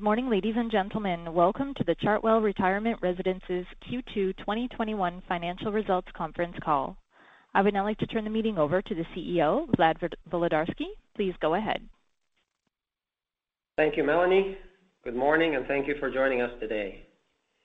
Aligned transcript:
Good 0.00 0.04
morning, 0.04 0.30
ladies 0.30 0.54
and 0.56 0.70
gentlemen. 0.70 1.34
Welcome 1.34 1.74
to 1.74 1.84
the 1.84 1.94
Chartwell 1.96 2.42
Retirement 2.42 2.98
Residences 3.02 3.66
Q2 3.86 4.34
2021 4.38 5.22
financial 5.28 5.72
results 5.72 6.08
conference 6.16 6.56
call. 6.64 6.96
I 7.52 7.60
would 7.60 7.74
now 7.74 7.84
like 7.84 7.98
to 7.98 8.06
turn 8.06 8.24
the 8.24 8.30
meeting 8.30 8.56
over 8.56 8.80
to 8.80 8.94
the 8.94 9.04
CEO, 9.14 9.68
Vlad 9.76 9.96
Volodarski. 10.32 10.86
Please 11.14 11.34
go 11.42 11.54
ahead. 11.54 11.86
Thank 13.76 13.98
you, 13.98 14.02
Melanie. 14.02 14.56
Good 15.04 15.14
morning, 15.14 15.56
and 15.56 15.66
thank 15.66 15.86
you 15.86 15.96
for 16.00 16.10
joining 16.10 16.40
us 16.40 16.52
today. 16.60 17.04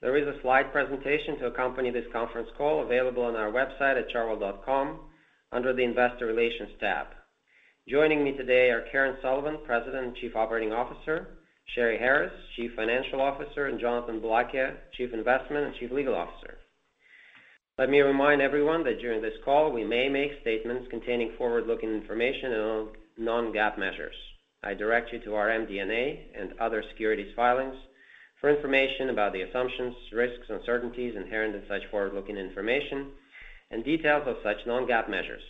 There 0.02 0.18
is 0.18 0.28
a 0.28 0.38
slide 0.42 0.70
presentation 0.72 1.38
to 1.38 1.46
accompany 1.46 1.90
this 1.90 2.04
conference 2.12 2.48
call 2.58 2.82
available 2.84 3.22
on 3.22 3.34
our 3.34 3.50
website 3.50 3.98
at 3.98 4.10
chartwell.com 4.14 5.00
under 5.52 5.72
the 5.72 5.84
Investor 5.84 6.26
Relations 6.26 6.68
tab. 6.80 7.06
Joining 7.88 8.22
me 8.22 8.32
today 8.32 8.68
are 8.68 8.84
Karen 8.92 9.16
Sullivan, 9.22 9.56
President 9.64 10.08
and 10.08 10.16
Chief 10.16 10.36
Operating 10.36 10.74
Officer, 10.74 11.38
Sheri 11.74 11.98
Harris, 11.98 12.32
Chief 12.54 12.70
Financial 12.76 13.20
Officer, 13.20 13.66
and 13.66 13.80
Jonathan 13.80 14.20
Boulakia, 14.20 14.76
Chief 14.96 15.12
Investment 15.12 15.66
and 15.66 15.74
Chief 15.76 15.90
Legal 15.90 16.14
Officer. 16.14 16.58
Let 17.78 17.90
me 17.90 18.00
remind 18.00 18.40
everyone 18.40 18.84
that 18.84 19.00
during 19.00 19.20
this 19.20 19.36
call, 19.44 19.72
we 19.72 19.84
may 19.84 20.08
make 20.08 20.40
statements 20.40 20.88
containing 20.90 21.32
forward-looking 21.36 21.92
information 21.92 22.52
and 22.52 22.88
non-GAAP 23.18 23.78
measures. 23.78 24.14
I 24.62 24.74
direct 24.74 25.12
you 25.12 25.18
to 25.20 25.34
our 25.34 25.48
MD&A 25.48 26.30
and 26.34 26.58
other 26.58 26.82
securities 26.90 27.34
filings 27.36 27.76
for 28.40 28.48
information 28.48 29.10
about 29.10 29.32
the 29.32 29.42
assumptions, 29.42 29.94
risks, 30.12 30.46
uncertainties 30.48 31.14
inherent 31.16 31.54
in 31.54 31.62
such 31.68 31.82
forward-looking 31.90 32.36
information 32.36 33.08
and 33.70 33.84
details 33.84 34.22
of 34.26 34.36
such 34.42 34.66
non-GAAP 34.66 35.10
measures. 35.10 35.42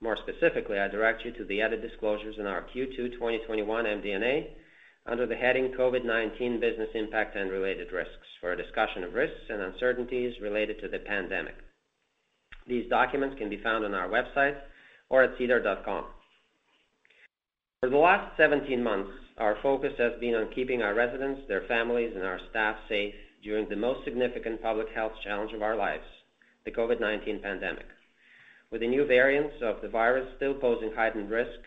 More 0.00 0.16
specifically, 0.16 0.78
I 0.78 0.88
direct 0.88 1.24
you 1.24 1.32
to 1.32 1.44
the 1.44 1.60
added 1.60 1.82
disclosures 1.82 2.36
in 2.38 2.46
our 2.46 2.62
Q2 2.74 3.12
2021 3.12 3.84
MD&A 3.84 4.56
under 5.06 5.26
the 5.26 5.34
heading 5.34 5.72
COVID-19 5.78 6.60
Business 6.60 6.90
Impact 6.94 7.36
and 7.36 7.50
Related 7.50 7.92
Risks 7.92 8.26
for 8.40 8.52
a 8.52 8.56
discussion 8.56 9.04
of 9.04 9.14
risks 9.14 9.48
and 9.48 9.62
uncertainties 9.62 10.34
related 10.42 10.80
to 10.80 10.88
the 10.88 10.98
pandemic. 10.98 11.54
These 12.66 12.88
documents 12.88 13.36
can 13.38 13.48
be 13.48 13.62
found 13.62 13.84
on 13.84 13.94
our 13.94 14.08
website 14.08 14.56
or 15.08 15.24
at 15.24 15.36
sedar.com. 15.38 16.04
For 17.80 17.88
the 17.88 17.96
last 17.96 18.36
17 18.36 18.82
months, 18.82 19.10
our 19.38 19.56
focus 19.62 19.92
has 19.98 20.12
been 20.20 20.34
on 20.34 20.52
keeping 20.54 20.82
our 20.82 20.94
residents, 20.94 21.40
their 21.48 21.66
families, 21.66 22.12
and 22.14 22.24
our 22.24 22.38
staff 22.50 22.76
safe 22.88 23.14
during 23.42 23.68
the 23.68 23.76
most 23.76 24.04
significant 24.04 24.60
public 24.60 24.88
health 24.94 25.12
challenge 25.24 25.54
of 25.54 25.62
our 25.62 25.76
lives, 25.76 26.04
the 26.66 26.70
COVID-19 26.70 27.42
pandemic. 27.42 27.86
With 28.70 28.82
the 28.82 28.86
new 28.86 29.06
variants 29.06 29.54
of 29.62 29.80
the 29.80 29.88
virus 29.88 30.28
still 30.36 30.54
posing 30.54 30.92
heightened 30.94 31.30
risk, 31.30 31.58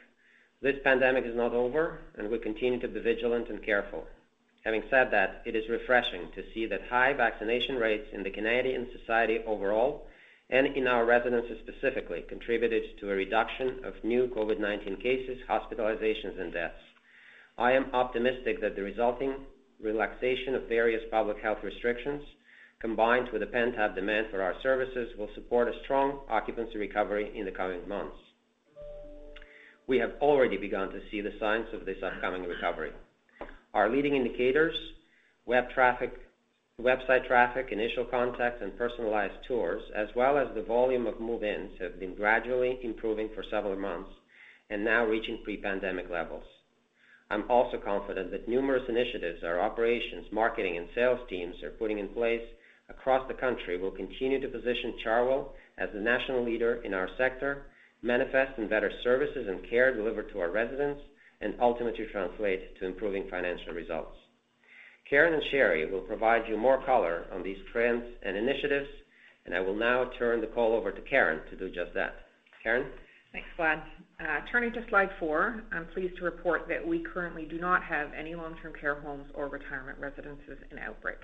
this 0.64 0.80
pandemic 0.82 1.26
is 1.26 1.36
not 1.36 1.52
over, 1.52 2.00
and 2.18 2.30
we 2.30 2.40
continue 2.40 2.80
to 2.80 2.88
be 2.88 3.02
vigilant 3.02 3.50
and 3.50 3.62
careful. 3.62 4.06
Having 4.64 4.84
said 4.90 5.12
that, 5.12 5.42
it 5.46 5.58
is 5.58 5.68
refreshing 5.68 6.30
to 6.34 6.44
see 6.54 6.66
that 6.68 6.88
high 6.90 7.12
vaccination 7.12 7.76
rates 7.76 8.08
in 8.14 8.24
the 8.24 8.30
Canadian 8.30 8.88
society 8.98 9.40
overall, 9.46 10.08
and 10.50 10.68
in 10.68 10.88
our 10.88 11.04
residences 11.04 11.60
specifically, 11.68 12.22
contributed 12.30 12.98
to 12.98 13.12
a 13.12 13.14
reduction 13.14 13.82
of 13.84 14.02
new 14.06 14.30
COVID-19 14.30 15.04
cases, 15.04 15.38
hospitalizations, 15.50 16.40
and 16.40 16.54
deaths. 16.54 16.80
I 17.58 17.74
am 17.74 17.94
optimistic 17.94 18.62
that 18.62 18.78
the 18.78 18.84
resulting 18.84 19.36
relaxation 19.82 20.56
of 20.56 20.70
various 20.70 21.04
public 21.12 21.40
health 21.42 21.62
restrictions, 21.62 22.24
combined 22.80 23.28
with 23.34 23.42
the 23.42 23.48
pent-up 23.48 23.96
demand 23.96 24.28
for 24.32 24.42
our 24.42 24.56
services, 24.64 25.10
will 25.18 25.30
support 25.36 25.68
a 25.68 25.84
strong 25.84 26.22
occupancy 26.30 26.78
recovery 26.78 27.38
in 27.38 27.44
the 27.44 27.52
coming 27.52 27.86
months. 27.86 28.16
We 29.88 29.98
have 29.98 30.12
already 30.22 30.58
begun 30.58 30.90
to 30.90 31.02
see 31.12 31.22
the 31.22 31.34
signs 31.40 31.68
of 31.74 31.86
this 31.86 31.98
upcoming 32.04 32.44
recovery. 32.44 32.92
Our 33.74 33.90
leading 33.90 34.16
indicators, 34.16 34.76
web 35.46 35.66
traffic, 35.74 36.14
website 36.82 37.28
traffic, 37.28 37.68
initial 37.72 38.06
contacts, 38.06 38.62
and 38.62 38.78
personalized 38.78 39.34
tours, 39.48 39.84
as 39.96 40.08
well 40.16 40.38
as 40.38 40.48
the 40.56 40.64
volume 40.64 41.06
of 41.06 41.20
move-ins, 41.20 41.72
have 41.80 42.00
been 42.00 42.16
gradually 42.16 42.80
improving 42.84 43.30
for 43.36 43.44
several 43.52 43.76
months 43.76 44.10
and 44.70 44.84
now 44.84 45.06
reaching 45.06 45.42
pre-pandemic 45.44 46.10
levels. 46.10 46.46
I'm 47.30 47.50
also 47.50 47.78
confident 47.78 48.32
that 48.32 48.48
numerous 48.48 48.84
initiatives 48.88 49.44
our 49.44 49.60
operations, 49.60 50.28
marketing, 50.32 50.78
and 50.78 50.88
sales 50.96 51.20
teams 51.30 51.56
are 51.64 51.72
putting 51.72 52.00
in 52.00 52.08
place 52.10 52.42
across 52.90 53.28
the 53.28 53.34
country 53.34 53.78
will 53.78 53.92
continue 53.92 54.40
to 54.40 54.48
position 54.48 54.96
Chartwell 55.06 55.50
as 55.78 55.90
the 55.94 56.00
national 56.00 56.44
leader 56.44 56.82
in 56.84 56.94
our 56.94 57.10
sector, 57.18 57.64
manifest 58.04 58.60
in 58.60 58.70
better 58.70 58.92
services 59.04 59.48
and 59.48 59.68
care 59.70 59.96
delivered 59.96 60.32
to 60.32 60.40
our 60.40 60.52
residents, 60.52 61.02
and 61.42 61.56
ultimately 61.60 62.06
translate 62.12 62.78
to 62.80 62.86
improving 62.86 63.28
financial 63.30 63.74
results. 63.74 64.16
Karen 65.10 65.34
and 65.34 65.44
Sheri 65.52 65.92
will 65.92 66.02
provide 66.02 66.44
you 66.48 66.58
more 66.58 66.84
color 66.86 67.26
on 67.34 67.44
these 67.44 67.58
trends 67.72 68.04
and 68.24 68.38
initiatives, 68.38 68.88
and 69.46 69.54
I 69.54 69.60
will 69.60 69.76
now 69.76 70.10
turn 70.18 70.42
the 70.42 70.48
call 70.48 70.74
over 70.74 70.92
to 70.92 71.02
Karen 71.02 71.42
to 71.50 71.58
do 71.58 71.68
just 71.68 71.94
that. 71.96 72.14
Karen? 72.62 72.88
Thanks, 73.34 73.48
Vlad. 73.58 73.82
Uh, 74.22 74.40
turning 74.52 74.72
to 74.74 74.86
slide 74.90 75.10
four, 75.20 75.64
I'm 75.74 75.88
pleased 75.88 76.16
to 76.18 76.24
report 76.24 76.68
that 76.70 76.86
we 76.88 77.04
currently 77.14 77.46
do 77.46 77.60
not 77.60 77.84
have 77.84 78.10
any 78.18 78.36
long-term 78.36 78.74
care 78.80 79.02
homes 79.02 79.26
or 79.34 79.50
retirement 79.50 79.98
residences 80.00 80.60
in 80.72 80.80
outbreak. 80.80 81.18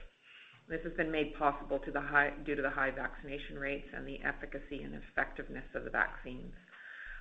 This 0.67 0.81
has 0.83 0.93
been 0.93 1.11
made 1.11 1.33
possible 1.35 1.79
due 1.79 2.55
to 2.55 2.61
the 2.61 2.69
high 2.69 2.91
vaccination 2.91 3.57
rates 3.57 3.87
and 3.95 4.07
the 4.07 4.19
efficacy 4.25 4.83
and 4.83 4.93
effectiveness 4.95 5.65
of 5.73 5.83
the 5.83 5.89
vaccines. 5.89 6.53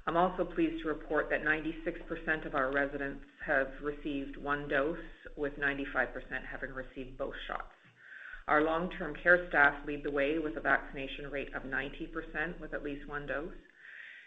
I'm 0.08 0.16
also 0.16 0.42
pleased 0.42 0.80
to 0.82 0.88
report 0.88 1.28
that 1.28 1.44
96% 1.44 2.46
of 2.46 2.54
our 2.54 2.72
residents 2.72 3.20
have 3.44 3.68
received 3.82 4.38
one 4.38 4.66
dose, 4.66 4.96
with 5.36 5.52
95% 5.60 6.08
having 6.50 6.70
received 6.70 7.18
both 7.18 7.34
shots. 7.46 7.76
Our 8.48 8.62
long-term 8.62 9.16
care 9.22 9.46
staff 9.50 9.74
lead 9.86 10.02
the 10.02 10.10
way 10.10 10.38
with 10.38 10.56
a 10.56 10.62
vaccination 10.62 11.30
rate 11.30 11.54
of 11.54 11.64
90% 11.64 12.58
with 12.58 12.72
at 12.72 12.82
least 12.82 13.06
one 13.06 13.26
dose, 13.26 13.52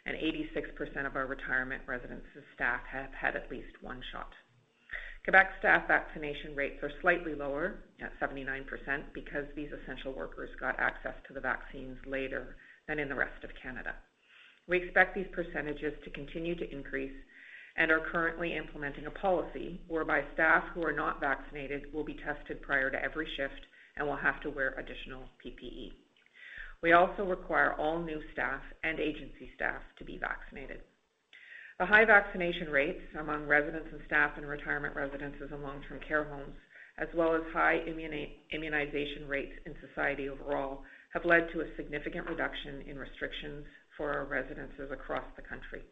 and 0.05 0.15
86% 0.15 1.07
of 1.07 1.15
our 1.15 1.25
retirement 1.25 1.81
residences 1.87 2.45
staff 2.53 2.81
have 2.91 3.09
had 3.19 3.35
at 3.35 3.49
least 3.49 3.81
one 3.81 4.03
shot. 4.11 4.29
Quebec 5.23 5.49
staff 5.57 5.87
vaccination 5.87 6.55
rates 6.55 6.77
are 6.83 6.91
slightly 7.01 7.33
lower 7.33 7.85
at 7.99 8.13
79% 8.19 8.67
because 9.15 9.45
these 9.55 9.71
essential 9.71 10.13
workers 10.13 10.51
got 10.59 10.79
access 10.79 11.15
to 11.27 11.33
the 11.33 11.41
vaccines 11.41 11.97
later 12.05 12.55
than 12.87 12.99
in 12.99 13.09
the 13.09 13.15
rest 13.15 13.43
of 13.43 13.49
Canada. 13.59 13.95
We 14.71 14.77
expect 14.81 15.15
these 15.15 15.27
percentages 15.33 15.93
to 16.05 16.09
continue 16.11 16.55
to 16.55 16.71
increase 16.71 17.11
and 17.75 17.91
are 17.91 18.07
currently 18.09 18.55
implementing 18.55 19.05
a 19.05 19.11
policy 19.11 19.81
whereby 19.89 20.23
staff 20.33 20.63
who 20.73 20.81
are 20.85 20.93
not 20.93 21.19
vaccinated 21.19 21.93
will 21.93 22.05
be 22.05 22.17
tested 22.25 22.61
prior 22.61 22.89
to 22.89 23.03
every 23.03 23.27
shift 23.35 23.59
and 23.97 24.07
will 24.07 24.15
have 24.15 24.39
to 24.43 24.49
wear 24.49 24.73
additional 24.79 25.23
PPE. 25.45 25.91
We 26.81 26.93
also 26.93 27.25
require 27.25 27.73
all 27.73 28.01
new 28.01 28.21
staff 28.31 28.61
and 28.85 28.97
agency 28.97 29.51
staff 29.55 29.81
to 29.99 30.05
be 30.05 30.17
vaccinated. 30.17 30.79
The 31.77 31.85
high 31.85 32.05
vaccination 32.05 32.69
rates 32.69 33.01
among 33.19 33.47
residents 33.47 33.89
and 33.91 33.99
staff 34.07 34.37
in 34.37 34.45
retirement 34.45 34.95
residences 34.95 35.49
and 35.51 35.61
long-term 35.61 35.99
care 36.07 36.23
homes, 36.23 36.55
as 36.97 37.09
well 37.13 37.35
as 37.35 37.41
high 37.51 37.79
immunization 38.53 39.27
rates 39.27 39.53
in 39.65 39.75
society 39.85 40.29
overall, 40.29 40.83
have 41.13 41.25
led 41.25 41.49
to 41.51 41.59
a 41.59 41.75
significant 41.75 42.25
reduction 42.29 42.83
in 42.87 42.97
restrictions 42.97 43.65
for 43.97 44.13
our 44.13 44.25
residences 44.25 44.91
across 44.91 45.25
the 45.35 45.41
country. 45.41 45.83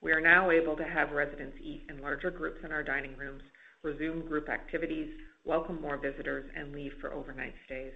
We 0.00 0.12
are 0.12 0.20
now 0.20 0.50
able 0.50 0.76
to 0.76 0.84
have 0.84 1.10
residents 1.10 1.56
eat 1.62 1.82
in 1.88 2.00
larger 2.00 2.30
groups 2.30 2.60
in 2.64 2.72
our 2.72 2.82
dining 2.82 3.16
rooms, 3.16 3.42
resume 3.82 4.26
group 4.26 4.48
activities, 4.48 5.10
welcome 5.44 5.80
more 5.80 5.96
visitors, 5.98 6.50
and 6.56 6.72
leave 6.72 6.92
for 7.00 7.12
overnight 7.12 7.54
stays. 7.66 7.92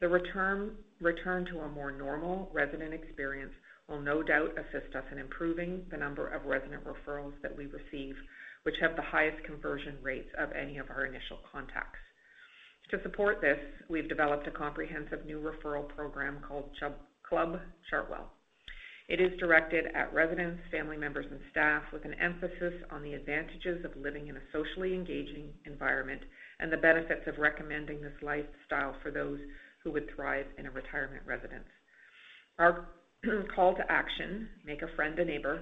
The 0.00 0.08
return 0.08 0.76
to 1.00 1.60
a 1.60 1.68
more 1.68 1.92
normal 1.92 2.50
resident 2.52 2.94
experience 2.94 3.52
will 3.88 4.00
no 4.00 4.22
doubt 4.22 4.52
assist 4.52 4.94
us 4.96 5.04
in 5.12 5.18
improving 5.18 5.84
the 5.90 5.96
number 5.96 6.28
of 6.28 6.46
resident 6.46 6.82
referrals 6.84 7.34
that 7.42 7.56
we 7.56 7.66
receive, 7.66 8.14
which 8.62 8.76
have 8.80 8.96
the 8.96 9.02
highest 9.02 9.44
conversion 9.44 9.96
rates 10.02 10.30
of 10.38 10.52
any 10.52 10.78
of 10.78 10.90
our 10.90 11.04
initial 11.04 11.38
contacts. 11.52 11.98
To 12.90 13.02
support 13.02 13.40
this, 13.40 13.58
we've 13.88 14.08
developed 14.08 14.46
a 14.46 14.50
comprehensive 14.50 15.24
new 15.26 15.38
referral 15.38 15.88
program 15.88 16.38
called 16.46 16.70
Club 17.28 17.60
Chartwell. 17.92 18.24
It 19.10 19.20
is 19.20 19.36
directed 19.40 19.86
at 19.92 20.14
residents, 20.14 20.62
family 20.70 20.96
members, 20.96 21.26
and 21.28 21.40
staff 21.50 21.82
with 21.92 22.04
an 22.04 22.14
emphasis 22.14 22.74
on 22.92 23.02
the 23.02 23.14
advantages 23.14 23.84
of 23.84 23.96
living 23.96 24.28
in 24.28 24.36
a 24.36 24.50
socially 24.52 24.94
engaging 24.94 25.50
environment 25.66 26.20
and 26.60 26.72
the 26.72 26.76
benefits 26.76 27.26
of 27.26 27.38
recommending 27.38 28.00
this 28.00 28.14
lifestyle 28.22 28.94
for 29.02 29.10
those 29.10 29.40
who 29.82 29.90
would 29.90 30.08
thrive 30.14 30.46
in 30.58 30.66
a 30.66 30.70
retirement 30.70 31.24
residence. 31.26 31.66
Our 32.60 32.86
call 33.56 33.74
to 33.74 33.90
action, 33.90 34.48
make 34.64 34.82
a 34.82 34.94
friend 34.94 35.18
a 35.18 35.24
neighbor, 35.24 35.60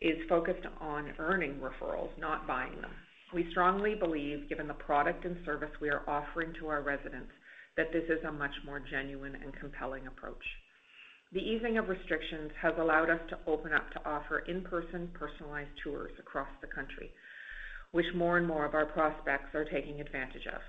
is 0.00 0.16
focused 0.26 0.66
on 0.80 1.12
earning 1.18 1.60
referrals, 1.60 2.18
not 2.18 2.46
buying 2.46 2.80
them. 2.80 2.92
We 3.34 3.46
strongly 3.50 3.94
believe, 3.94 4.48
given 4.48 4.68
the 4.68 4.72
product 4.72 5.26
and 5.26 5.36
service 5.44 5.72
we 5.82 5.90
are 5.90 6.08
offering 6.08 6.54
to 6.60 6.68
our 6.68 6.80
residents, 6.80 7.32
that 7.76 7.92
this 7.92 8.04
is 8.04 8.24
a 8.24 8.32
much 8.32 8.54
more 8.64 8.80
genuine 8.80 9.34
and 9.34 9.54
compelling 9.60 10.06
approach. 10.06 10.44
The 11.32 11.40
easing 11.40 11.76
of 11.76 11.88
restrictions 11.88 12.52
has 12.62 12.74
allowed 12.78 13.10
us 13.10 13.20
to 13.30 13.38
open 13.46 13.72
up 13.72 13.90
to 13.92 14.04
offer 14.08 14.40
in-person 14.40 15.10
personalized 15.12 15.76
tours 15.82 16.12
across 16.20 16.48
the 16.60 16.68
country, 16.68 17.10
which 17.90 18.06
more 18.14 18.38
and 18.38 18.46
more 18.46 18.64
of 18.64 18.74
our 18.74 18.86
prospects 18.86 19.54
are 19.54 19.64
taking 19.64 20.00
advantage 20.00 20.46
of. 20.46 20.60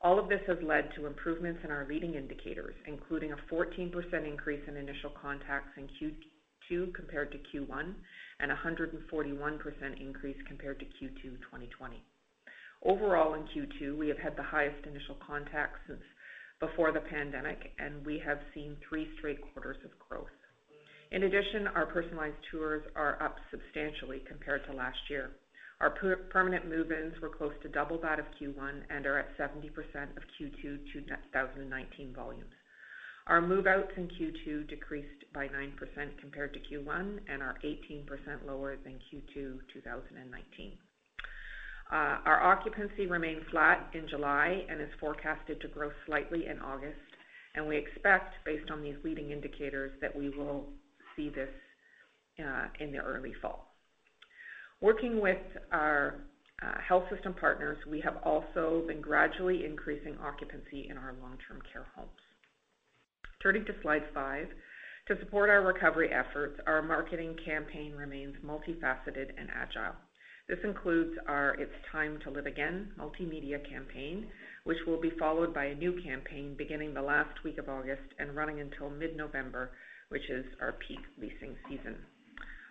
All 0.00 0.18
of 0.18 0.28
this 0.28 0.40
has 0.46 0.56
led 0.62 0.90
to 0.96 1.06
improvements 1.06 1.60
in 1.62 1.70
our 1.70 1.86
leading 1.86 2.14
indicators, 2.14 2.74
including 2.86 3.32
a 3.32 3.36
14% 3.52 3.92
increase 4.26 4.66
in 4.66 4.76
initial 4.76 5.10
contacts 5.10 5.76
in 5.76 5.86
Q2 6.00 6.94
compared 6.94 7.30
to 7.30 7.38
Q1, 7.38 7.94
and 8.40 8.50
a 8.50 8.56
141% 8.56 10.00
increase 10.00 10.38
compared 10.48 10.80
to 10.80 10.86
Q2 10.86 11.22
2020. 11.22 12.02
Overall, 12.84 13.34
in 13.34 13.42
Q2, 13.42 13.96
we 13.96 14.08
have 14.08 14.18
had 14.18 14.36
the 14.36 14.42
highest 14.42 14.84
initial 14.86 15.16
contacts 15.24 15.78
since 15.86 16.02
before 16.62 16.92
the 16.92 17.00
pandemic, 17.00 17.72
and 17.80 18.06
we 18.06 18.22
have 18.24 18.38
seen 18.54 18.76
three 18.88 19.08
straight 19.18 19.40
quarters 19.52 19.78
of 19.84 19.90
growth. 20.08 20.30
In 21.10 21.24
addition, 21.24 21.66
our 21.66 21.86
personalized 21.86 22.38
tours 22.52 22.84
are 22.94 23.20
up 23.20 23.36
substantially 23.50 24.22
compared 24.28 24.64
to 24.66 24.72
last 24.72 24.98
year. 25.10 25.32
Our 25.80 25.90
permanent 26.30 26.68
move-ins 26.68 27.20
were 27.20 27.28
close 27.28 27.52
to 27.62 27.68
double 27.68 27.98
that 28.02 28.20
of 28.20 28.26
Q1 28.40 28.82
and 28.88 29.04
are 29.04 29.18
at 29.18 29.36
70% 29.36 29.66
of 30.16 30.22
Q2 30.38 30.78
2019 30.92 32.14
volumes. 32.14 32.54
Our 33.26 33.42
move-outs 33.42 33.90
in 33.96 34.06
Q2 34.06 34.68
decreased 34.68 35.24
by 35.34 35.48
9% 35.48 35.74
compared 36.20 36.54
to 36.54 36.60
Q1 36.60 37.18
and 37.28 37.42
are 37.42 37.56
18% 37.64 38.06
lower 38.46 38.76
than 38.76 39.00
Q2 39.12 39.58
2019. 39.74 40.78
Uh, 41.92 42.16
our 42.24 42.40
occupancy 42.42 43.06
remained 43.06 43.42
flat 43.50 43.90
in 43.92 44.08
July 44.08 44.64
and 44.70 44.80
is 44.80 44.88
forecasted 44.98 45.60
to 45.60 45.68
grow 45.68 45.90
slightly 46.06 46.46
in 46.46 46.58
August, 46.60 46.96
and 47.54 47.68
we 47.68 47.76
expect, 47.76 48.32
based 48.46 48.70
on 48.70 48.82
these 48.82 48.94
leading 49.04 49.30
indicators, 49.30 49.92
that 50.00 50.16
we 50.16 50.30
will 50.30 50.70
see 51.14 51.28
this 51.28 51.50
uh, 52.42 52.68
in 52.80 52.92
the 52.92 52.98
early 52.98 53.34
fall. 53.42 53.74
Working 54.80 55.20
with 55.20 55.36
our 55.70 56.22
uh, 56.62 56.80
health 56.80 57.04
system 57.14 57.34
partners, 57.34 57.76
we 57.86 58.00
have 58.00 58.16
also 58.24 58.84
been 58.86 59.02
gradually 59.02 59.66
increasing 59.66 60.16
occupancy 60.24 60.88
in 60.88 60.96
our 60.96 61.14
long-term 61.20 61.60
care 61.70 61.86
homes. 61.94 62.08
Turning 63.42 63.66
to 63.66 63.74
slide 63.82 64.04
five. 64.14 64.46
To 65.08 65.18
support 65.18 65.50
our 65.50 65.60
recovery 65.62 66.10
efforts, 66.10 66.58
our 66.66 66.80
marketing 66.80 67.36
campaign 67.44 67.92
remains 67.92 68.36
multifaceted 68.42 69.30
and 69.36 69.48
agile. 69.54 69.94
This 70.48 70.58
includes 70.64 71.16
our 71.28 71.54
It's 71.54 71.72
Time 71.92 72.18
to 72.24 72.30
Live 72.30 72.46
Again 72.46 72.90
multimedia 72.98 73.58
campaign, 73.68 74.26
which 74.64 74.78
will 74.86 75.00
be 75.00 75.12
followed 75.18 75.54
by 75.54 75.66
a 75.66 75.74
new 75.74 76.02
campaign 76.02 76.56
beginning 76.58 76.92
the 76.92 77.00
last 77.00 77.44
week 77.44 77.58
of 77.58 77.68
August 77.68 78.02
and 78.18 78.34
running 78.34 78.58
until 78.58 78.90
mid-November, 78.90 79.70
which 80.08 80.28
is 80.28 80.44
our 80.60 80.72
peak 80.88 80.98
leasing 81.16 81.54
season. 81.68 81.96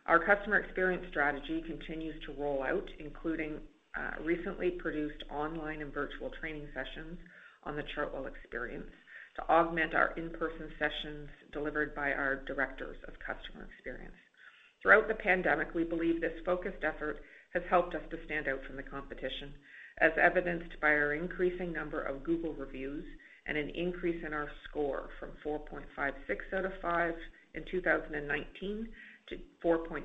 Our 0.06 0.20
customer 0.20 0.60
experience 0.60 1.06
strategy 1.10 1.64
continues 1.66 2.16
to 2.26 2.34
roll 2.34 2.62
out, 2.62 2.90
including 3.00 3.60
uh, 3.98 4.22
recently 4.22 4.72
produced 4.72 5.24
online 5.32 5.82
and 5.82 5.94
virtual 5.94 6.30
training 6.42 6.68
sessions 6.74 7.18
on 7.64 7.78
the 7.78 7.84
Chartwell 7.96 8.28
experience 8.28 8.92
to 9.38 9.44
augment 9.44 9.96
our 9.96 10.12
in-person 10.18 10.72
sessions 10.78 11.30
delivered 11.54 11.96
by 11.96 12.12
our 12.12 12.44
directors 12.46 12.98
of 13.08 13.14
customer 13.26 13.70
experience. 13.74 14.16
Throughout 14.82 15.08
the 15.08 15.14
pandemic, 15.14 15.74
we 15.74 15.84
believe 15.86 16.20
this 16.20 16.34
focused 16.46 16.84
effort 16.84 17.22
has 17.54 17.64
helped 17.70 17.96
us 17.96 18.02
to 18.10 18.18
stand 18.26 18.48
out 18.48 18.60
from 18.66 18.76
the 18.76 18.84
competition, 18.84 19.54
as 20.00 20.12
evidenced 20.22 20.80
by 20.82 20.90
our 20.90 21.14
increasing 21.14 21.72
number 21.74 22.02
of 22.02 22.24
Google 22.24 22.54
reviews 22.54 23.06
and 23.46 23.58
an 23.58 23.70
increase 23.70 24.24
in 24.26 24.34
our 24.34 24.50
score 24.70 25.10
from 25.20 25.32
4.56 25.46 25.84
out 26.58 26.66
of 26.66 26.72
five 26.82 27.14
in 27.54 27.64
2019 27.70 28.88
to 29.30 29.38
4.7 29.64 30.04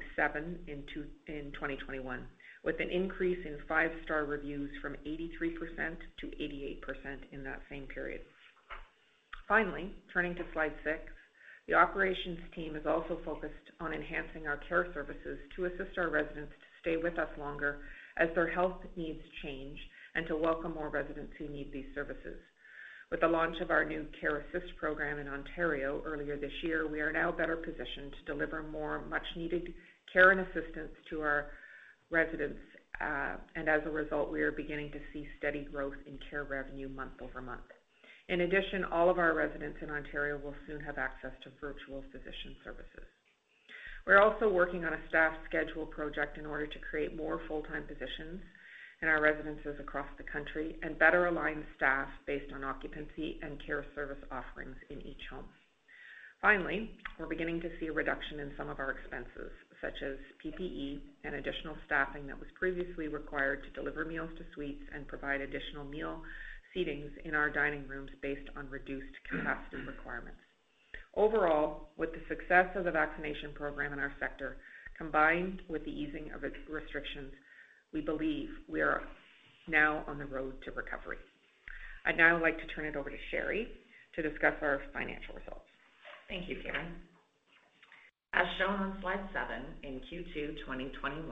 in 0.66 0.82
2021, 0.86 2.26
with 2.64 2.80
an 2.80 2.90
increase 2.90 3.44
in 3.44 3.58
five-star 3.68 4.24
reviews 4.24 4.70
from 4.80 4.96
83% 5.06 5.96
to 6.20 6.26
88% 6.26 6.80
in 7.32 7.44
that 7.44 7.60
same 7.70 7.84
period. 7.84 8.20
Finally, 9.46 9.92
turning 10.12 10.34
to 10.34 10.42
slide 10.52 10.72
six. 10.82 11.00
The 11.68 11.74
operations 11.74 12.38
team 12.54 12.76
is 12.76 12.86
also 12.86 13.18
focused 13.24 13.54
on 13.80 13.92
enhancing 13.92 14.46
our 14.46 14.58
care 14.68 14.86
services 14.94 15.38
to 15.56 15.66
assist 15.66 15.98
our 15.98 16.10
residents 16.10 16.52
stay 16.86 16.96
with 16.96 17.18
us 17.18 17.28
longer 17.38 17.80
as 18.16 18.28
their 18.34 18.50
health 18.50 18.78
needs 18.96 19.20
change 19.42 19.78
and 20.14 20.26
to 20.28 20.36
welcome 20.36 20.72
more 20.74 20.88
residents 20.88 21.32
who 21.38 21.48
need 21.48 21.70
these 21.72 21.86
services. 21.94 22.38
With 23.10 23.20
the 23.20 23.28
launch 23.28 23.56
of 23.60 23.70
our 23.70 23.84
new 23.84 24.06
Care 24.20 24.38
Assist 24.38 24.76
program 24.78 25.18
in 25.18 25.28
Ontario 25.28 26.00
earlier 26.04 26.36
this 26.36 26.52
year, 26.62 26.88
we 26.88 27.00
are 27.00 27.12
now 27.12 27.30
better 27.30 27.56
positioned 27.56 28.12
to 28.12 28.32
deliver 28.32 28.62
more 28.62 29.04
much-needed 29.08 29.74
care 30.12 30.30
and 30.30 30.40
assistance 30.40 30.92
to 31.10 31.20
our 31.20 31.50
residents. 32.10 32.58
Uh, 33.00 33.36
and 33.54 33.68
as 33.68 33.82
a 33.84 33.90
result, 33.90 34.32
we 34.32 34.42
are 34.42 34.52
beginning 34.52 34.90
to 34.92 34.98
see 35.12 35.26
steady 35.38 35.68
growth 35.70 35.98
in 36.06 36.18
care 36.30 36.44
revenue 36.44 36.88
month-over-month. 36.88 37.68
In 38.28 38.40
addition, 38.40 38.84
all 38.84 39.10
of 39.10 39.18
our 39.18 39.34
residents 39.34 39.78
in 39.82 39.90
Ontario 39.90 40.38
will 40.42 40.54
soon 40.66 40.80
have 40.80 40.98
access 40.98 41.32
to 41.44 41.50
virtual 41.60 42.02
physician 42.10 42.56
services. 42.64 43.06
We're 44.06 44.22
also 44.22 44.48
working 44.48 44.84
on 44.84 44.92
a 44.92 45.08
staff 45.08 45.32
schedule 45.48 45.84
project 45.84 46.38
in 46.38 46.46
order 46.46 46.66
to 46.66 46.78
create 46.78 47.16
more 47.16 47.40
full-time 47.48 47.84
positions 47.88 48.40
in 49.02 49.08
our 49.08 49.20
residences 49.20 49.80
across 49.80 50.06
the 50.16 50.22
country 50.22 50.76
and 50.82 50.96
better 50.96 51.26
align 51.26 51.64
staff 51.74 52.06
based 52.24 52.52
on 52.54 52.62
occupancy 52.62 53.40
and 53.42 53.60
care 53.66 53.84
service 53.96 54.22
offerings 54.30 54.76
in 54.90 55.00
each 55.02 55.20
home. 55.28 55.44
Finally, 56.40 56.92
we're 57.18 57.26
beginning 57.26 57.60
to 57.60 57.70
see 57.80 57.88
a 57.88 57.92
reduction 57.92 58.38
in 58.38 58.52
some 58.56 58.68
of 58.68 58.78
our 58.78 58.92
expenses, 58.92 59.50
such 59.80 59.98
as 60.06 60.16
PPE 60.38 61.00
and 61.24 61.34
additional 61.34 61.74
staffing 61.86 62.28
that 62.28 62.38
was 62.38 62.48
previously 62.56 63.08
required 63.08 63.64
to 63.64 63.70
deliver 63.70 64.04
meals 64.04 64.30
to 64.38 64.44
suites 64.54 64.84
and 64.94 65.08
provide 65.08 65.40
additional 65.40 65.84
meal 65.84 66.22
seatings 66.76 67.10
in 67.24 67.34
our 67.34 67.50
dining 67.50 67.88
rooms 67.88 68.10
based 68.22 68.48
on 68.56 68.70
reduced 68.70 69.16
capacity 69.28 69.82
requirements. 69.84 70.45
Overall, 71.16 71.88
with 71.96 72.12
the 72.12 72.20
success 72.28 72.66
of 72.76 72.84
the 72.84 72.90
vaccination 72.90 73.52
program 73.54 73.94
in 73.94 73.98
our 73.98 74.12
sector, 74.20 74.58
combined 74.98 75.62
with 75.68 75.82
the 75.84 75.90
easing 75.90 76.30
of 76.34 76.42
restrictions, 76.42 77.32
we 77.92 78.02
believe 78.02 78.50
we 78.68 78.82
are 78.82 79.02
now 79.66 80.04
on 80.06 80.18
the 80.18 80.26
road 80.26 80.54
to 80.64 80.70
recovery. 80.72 81.18
I'd 82.04 82.18
now 82.18 82.40
like 82.40 82.58
to 82.58 82.66
turn 82.74 82.84
it 82.84 82.96
over 82.96 83.08
to 83.08 83.16
Sheri 83.32 83.66
to 84.14 84.22
discuss 84.22 84.54
our 84.60 84.80
financial 84.92 85.34
results. 85.34 85.66
Thank 86.28 86.48
you, 86.48 86.56
Karen. 86.62 86.94
As 88.34 88.46
shown 88.58 88.76
on 88.76 88.98
slide 89.00 89.24
seven, 89.32 89.64
in 89.82 90.00
Q2 90.12 90.60
2021, 90.66 91.24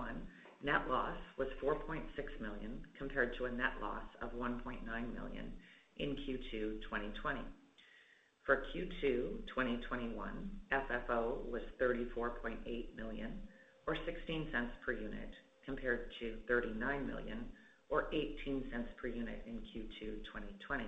net 0.64 0.88
loss 0.88 1.16
was 1.36 1.48
4.6 1.62 2.00
million, 2.40 2.80
compared 2.96 3.36
to 3.36 3.44
a 3.44 3.52
net 3.52 3.76
loss 3.82 4.04
of 4.22 4.30
1.9 4.30 4.80
million 4.86 5.52
in 5.98 6.16
Q2 6.24 6.80
2020. 6.88 7.40
For 8.44 8.60
Q2 8.76 9.48
2021, 9.48 10.50
FFO 10.70 11.48
was 11.48 11.62
34.8 11.80 12.94
million, 12.94 13.32
or 13.86 13.96
0.16 13.96 14.68
per 14.84 14.92
unit, 14.92 15.30
compared 15.64 16.12
to 16.20 16.36
39 16.46 17.06
million 17.06 17.46
or 17.88 18.10
0.18 18.12 18.68
per 19.00 19.08
unit 19.08 19.42
in 19.46 19.54
Q2 19.54 20.28
2020. 20.28 20.84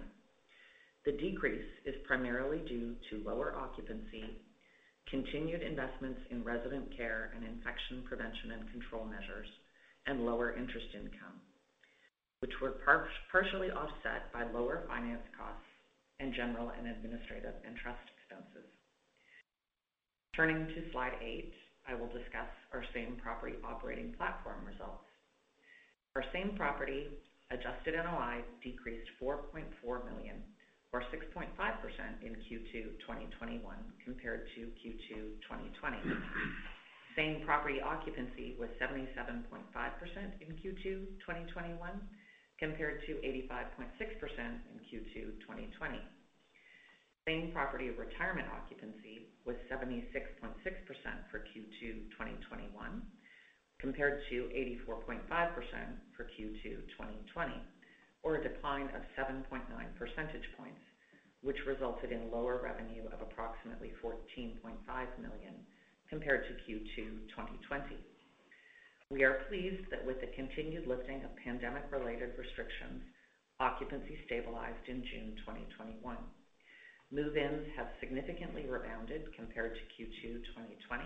The 1.07 1.13
decrease 1.13 1.65
is 1.87 1.95
primarily 2.07 2.59
due 2.69 2.95
to 3.09 3.25
lower 3.25 3.57
occupancy, 3.57 4.37
continued 5.09 5.63
investments 5.63 6.21
in 6.31 6.45
resident 6.45 6.95
care 6.95 7.33
and 7.35 7.43
infection 7.43 8.05
prevention 8.05 8.53
and 8.53 8.71
control 8.71 9.07
measures, 9.07 9.49
and 10.07 10.27
lower 10.27 10.53
interest 10.53 10.89
income, 10.93 11.41
which 12.41 12.53
were 12.61 12.77
partially 13.33 13.71
offset 13.71 14.31
by 14.31 14.45
lower 14.53 14.85
finance 14.89 15.25
costs 15.39 15.65
and 16.21 16.33
general 16.35 16.73
and 16.77 16.89
administrative 16.89 17.55
and 17.67 17.77
trust 17.77 18.03
expenses. 18.17 18.69
Turning 20.35 20.67
to 20.69 20.91
slide 20.93 21.17
eight, 21.23 21.53
I 21.89 21.95
will 21.95 22.09
discuss 22.09 22.51
our 22.73 22.85
same 22.93 23.17
property 23.23 23.57
operating 23.65 24.13
platform 24.19 24.65
results. 24.67 25.09
Our 26.15 26.25
same 26.33 26.57
property 26.57 27.09
adjusted 27.51 27.95
NOI 27.95 28.43
decreased 28.63 29.09
4.4 29.23 29.65
million 30.11 30.43
or 30.93 31.03
6.5% 31.13 31.53
in 32.25 32.33
Q2 32.49 33.01
2021 33.05 33.61
compared 34.05 34.49
to 34.57 34.61
Q2 34.81 35.41
2020. 35.45 35.99
Same 37.17 37.41
property 37.45 37.81
occupancy 37.81 38.57
was 38.61 38.69
77.5% 38.81 39.61
in 40.41 40.53
Q2 40.57 40.83
2021 41.25 41.77
compared 42.59 43.05
to 43.07 43.13
85.6% 43.21 43.93
in 44.73 44.77
Q2 44.89 45.41
2020. 45.45 46.01
Same 47.27 47.51
property 47.53 47.91
retirement 47.91 48.49
occupancy 48.55 49.29
was 49.45 49.57
76.6% 49.67 50.33
for 51.31 51.41
Q2 51.41 52.09
2021 52.15 53.03
compared 53.79 54.23
to 54.31 54.49
84.5% 54.55 55.27
for 56.17 56.25
Q2 56.25 56.63
2020, 56.97 57.53
or 58.23 58.37
a 58.37 58.43
decline 58.43 58.89
of 58.95 59.03
7.9 59.19 59.43
percentage 59.99 60.49
points, 60.57 60.81
which 61.43 61.59
resulted 61.67 62.11
in 62.11 62.31
lower 62.31 62.61
revenue 62.63 63.05
of 63.13 63.21
approximately 63.21 63.93
14.5 64.03 64.57
million 65.21 65.55
compared 66.09 66.47
to 66.47 66.55
Q2 66.65 67.29
2020. 67.29 67.97
We 69.11 69.23
are 69.23 69.47
pleased 69.47 69.87
that 69.93 70.05
with 70.05 70.21
the 70.21 70.35
continued 70.35 70.89
lifting 70.89 71.23
of 71.23 71.31
pandemic-related 71.39 72.35
restrictions, 72.37 73.07
occupancy 73.61 74.19
stabilized 74.27 74.83
in 74.89 75.07
June 75.07 75.39
2021. 75.47 76.03
Move-ins 77.15 77.69
have 77.77 77.87
significantly 78.01 78.67
rebounded 78.67 79.31
compared 79.39 79.79
to 79.79 79.87
Q2 79.95 80.43
2020 80.91 81.05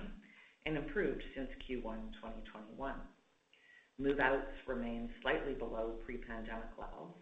and 0.64 0.78
improved 0.78 1.20
since 1.36 1.52
Q1 1.68 2.16
2021. 2.24 2.72
Move-outs 3.98 4.56
remain 4.66 5.10
slightly 5.20 5.52
below 5.52 6.00
pre-pandemic 6.06 6.72
levels. 6.80 7.12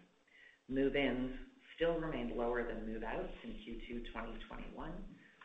Move-ins 0.70 1.34
still 1.74 1.98
remained 1.98 2.38
lower 2.38 2.62
than 2.62 2.86
move-outs 2.86 3.34
in 3.42 3.50
Q2 3.66 4.14
2021, 4.14 4.92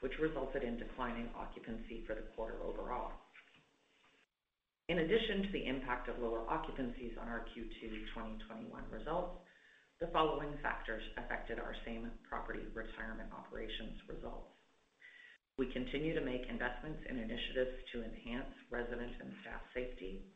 which 0.02 0.14
resulted 0.22 0.62
in 0.62 0.78
declining 0.78 1.30
occupancy 1.34 2.06
for 2.06 2.14
the 2.14 2.30
quarter 2.38 2.62
overall. 2.62 3.14
In 4.90 5.00
addition 5.00 5.44
to 5.44 5.52
the 5.56 5.66
impact 5.66 6.10
of 6.10 6.20
lower 6.20 6.44
occupancies 6.52 7.16
on 7.16 7.30
our 7.32 7.48
Q2 7.56 8.12
2021 8.12 8.68
results, 8.92 9.40
the 10.02 10.12
following 10.12 10.52
factors 10.62 11.04
affected 11.16 11.56
our 11.58 11.72
same 11.88 12.12
property 12.28 12.68
retirement 12.76 13.32
operations 13.32 13.96
results. 14.12 14.52
We 15.58 15.72
continue 15.72 16.12
to 16.14 16.26
make 16.28 16.52
investments 16.52 17.00
in 17.08 17.16
initiatives 17.16 17.80
to 17.94 18.04
enhance 18.04 18.52
resident 18.68 19.16
and 19.24 19.32
staff 19.40 19.64
safety. 19.72 20.28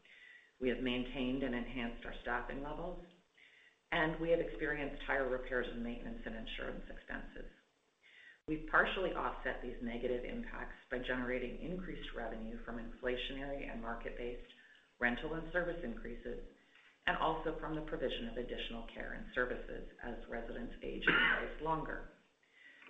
We 0.62 0.70
have 0.70 0.80
maintained 0.80 1.44
and 1.44 1.52
enhanced 1.54 2.06
our 2.08 2.16
staffing 2.24 2.64
levels, 2.64 3.04
and 3.92 4.16
we 4.22 4.32
have 4.32 4.40
experienced 4.40 5.04
higher 5.04 5.28
repairs 5.28 5.68
and 5.74 5.84
maintenance 5.84 6.24
and 6.24 6.36
insurance 6.40 6.88
expenses. 6.88 7.52
We've 8.48 8.64
partially 8.72 9.12
offset 9.12 9.60
these 9.62 9.76
negative 9.84 10.24
impacts 10.24 10.80
by 10.90 11.04
generating 11.04 11.60
increased 11.60 12.16
revenue 12.16 12.56
from 12.64 12.80
inflationary 12.80 13.68
and 13.70 13.82
market-based 13.82 14.52
rental 15.04 15.34
and 15.34 15.44
service 15.52 15.84
increases, 15.84 16.40
and 17.08 17.18
also 17.18 17.60
from 17.60 17.76
the 17.76 17.84
provision 17.84 18.32
of 18.32 18.38
additional 18.40 18.88
care 18.96 19.20
and 19.20 19.28
services 19.36 19.84
as 20.00 20.16
residents 20.32 20.72
age 20.80 21.04
in 21.04 21.14
place 21.36 21.60
longer. 21.60 22.08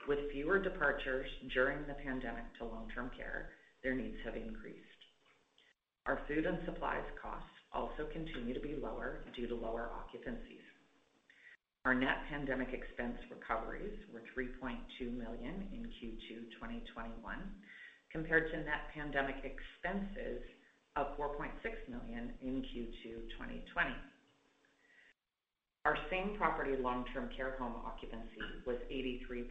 With 0.07 0.29
fewer 0.31 0.61
departures 0.61 1.25
during 1.55 1.79
the 1.87 1.97
pandemic 2.05 2.45
to 2.59 2.65
long-term 2.69 3.09
care, 3.17 3.49
their 3.81 3.95
needs 3.95 4.21
have 4.25 4.37
increased. 4.37 5.01
Our 6.05 6.21
food 6.27 6.45
and 6.45 6.59
supplies 6.65 7.09
costs 7.19 7.49
also 7.73 8.05
continue 8.13 8.53
to 8.53 8.61
be 8.61 8.77
lower 8.77 9.25
due 9.35 9.47
to 9.47 9.55
lower 9.55 9.89
occupancies. 9.89 10.66
Our 11.87 11.95
net 11.95 12.27
pandemic 12.27 12.75
expense 12.75 13.15
recoveries 13.31 13.95
were 14.11 14.19
3.2 14.35 15.07
million 15.07 15.71
in 15.71 15.87
Q2 15.87 16.51
2021 16.59 17.23
compared 18.11 18.51
to 18.51 18.57
net 18.59 18.91
pandemic 18.91 19.39
expenses 19.39 20.43
of 20.99 21.15
4.6 21.15 21.47
million 21.87 22.35
in 22.43 22.59
Q2 22.59 23.31
2020. 23.39 23.95
Our 25.87 25.95
same 26.11 26.35
property 26.35 26.75
long-term 26.75 27.29
care 27.31 27.55
home 27.55 27.79
occupancy 27.87 28.67
was 28.67 28.83
83.1% 28.91 29.47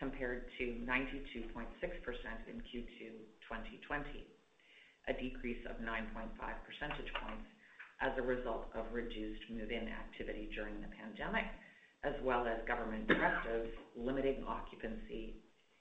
compared 0.00 0.48
to 0.56 0.64
92.6% 0.88 1.68
in 2.48 2.56
Q2 2.64 3.12
2020, 3.44 4.24
a 5.08 5.12
decrease 5.12 5.60
of 5.68 5.76
9.5 5.84 6.32
percentage 6.64 7.12
points 7.20 7.44
as 8.00 8.12
a 8.18 8.22
result 8.22 8.66
of 8.74 8.92
reduced 8.92 9.42
move-in 9.50 9.88
activity 9.88 10.50
during 10.54 10.80
the 10.80 10.90
pandemic, 10.98 11.46
as 12.02 12.14
well 12.22 12.46
as 12.46 12.58
government 12.66 13.06
directives 13.06 13.70
limiting 13.96 14.44
occupancy 14.46 15.40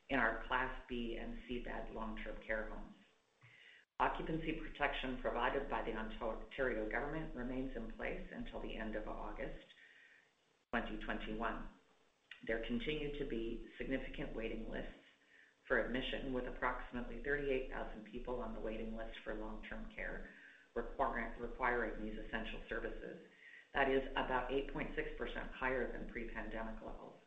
in 0.10 0.20
our 0.20 0.43
Class 0.48 0.72
B 0.88 1.17
and 1.22 1.34
C 1.48 1.63
bed 1.65 1.89
long-term 1.96 2.36
care 2.46 2.70
homes. 2.70 2.96
Occupancy 4.00 4.60
protection 4.60 5.17
provided 5.22 5.70
by 5.70 5.82
the 5.86 5.93
Ontario 5.96 6.89
government 6.89 7.29
remains 7.34 7.72
in 7.75 7.91
place 7.98 8.25
until 8.36 8.60
the 8.62 8.75
end 8.75 8.96
of 8.96 9.08
August 9.08 9.65
2021. 10.74 11.38
There 12.46 12.65
continue 12.67 13.17
to 13.17 13.25
be 13.25 13.63
significant 13.77 14.36
waiting 14.36 14.65
lists 14.70 14.91
for 15.67 15.79
admission, 15.79 16.34
with 16.34 16.43
approximately 16.48 17.24
38,000 17.24 18.03
people 18.12 18.43
on 18.43 18.53
the 18.53 18.60
waiting 18.60 18.98
list 18.98 19.15
for 19.24 19.39
long-term 19.39 19.88
care 19.96 20.27
requiring 20.75 21.91
these 22.01 22.17
essential 22.27 22.59
services. 22.69 23.17
That 23.73 23.89
is 23.89 24.03
about 24.13 24.49
8.6% 24.49 24.89
higher 25.59 25.91
than 25.91 26.09
pre-pandemic 26.11 26.75
levels. 26.85 27.17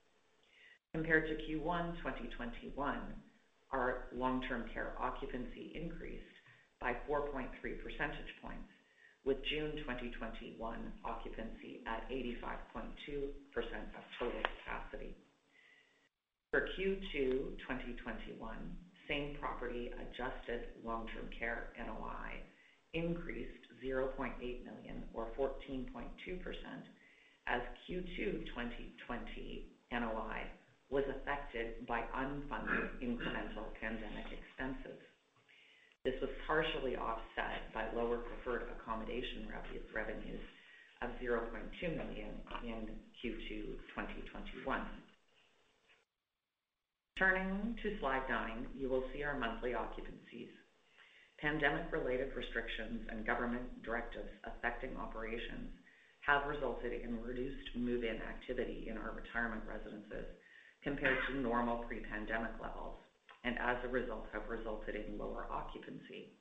Compared 0.95 1.27
to 1.27 1.35
Q1 1.45 1.99
2021, 1.99 2.75
our 3.73 4.09
long-term 4.15 4.71
care 4.73 4.95
occupancy 5.01 5.73
increased 5.75 6.25
by 6.81 6.95
4.3 7.09 7.51
percentage 7.83 8.33
points, 8.41 8.71
with 9.25 9.39
June 9.51 9.73
2021 9.83 10.57
occupancy 11.05 11.83
at 11.87 12.09
85.2% 12.11 13.27
of 13.99 14.05
total 14.21 14.41
capacity. 14.63 15.17
For 16.53 16.69
Q2 16.79 17.59
2021, 17.59 18.39
same 19.09 19.37
property 19.41 19.91
adjusted 19.99 20.69
long-term 20.85 21.29
care 21.37 21.75
NOI 21.77 22.39
increased 22.97 23.69
0.8 23.85 24.41
million 24.41 25.05
or 25.13 25.29
14.2% 25.39 25.93
as 27.47 27.61
Q2 27.85 28.49
2020 28.49 29.69
NOI 29.93 30.39
was 30.91 31.05
affected 31.11 31.87
by 31.87 32.01
unfunded 32.17 32.89
incremental 33.03 33.69
pandemic 33.81 34.27
expenses. 34.33 35.03
This 36.05 36.15
was 36.23 36.31
partially 36.47 36.97
offset 36.97 37.75
by 37.75 37.91
lower 37.95 38.19
preferred 38.19 38.71
accommodation 38.79 39.51
revenues 39.93 40.41
of 41.03 41.11
0.2 41.21 41.97
million 41.97 42.31
in 42.65 42.95
Q2 43.19 43.77
2021. 43.91 44.81
Turning 47.19 47.75
to 47.83 47.99
slide 47.99 48.23
nine, 48.29 48.67
you 48.77 48.89
will 48.89 49.03
see 49.13 49.23
our 49.23 49.39
monthly 49.39 49.75
occupancies. 49.75 50.53
Pandemic-related 51.41 52.33
restrictions 52.35 53.05
and 53.13 53.27
government 53.27 53.83
directives 53.85 54.33
affecting 54.49 54.97
operations 54.97 55.69
have 56.25 56.49
resulted 56.49 56.93
in 56.93 57.23
reduced 57.23 57.77
move-in 57.77 58.17
activity 58.25 58.89
in 58.89 58.97
our 58.97 59.13
retirement 59.13 59.63
residences 59.69 60.27
compared 60.83 61.19
to 61.29 61.37
normal 61.37 61.85
pre-pandemic 61.85 62.57
levels, 62.61 62.97
and 63.45 63.59
as 63.61 63.77
a 63.85 63.93
result, 63.93 64.27
have 64.33 64.49
resulted 64.49 64.97
in 64.97 65.19
lower 65.19 65.47
occupancy. 65.53 66.33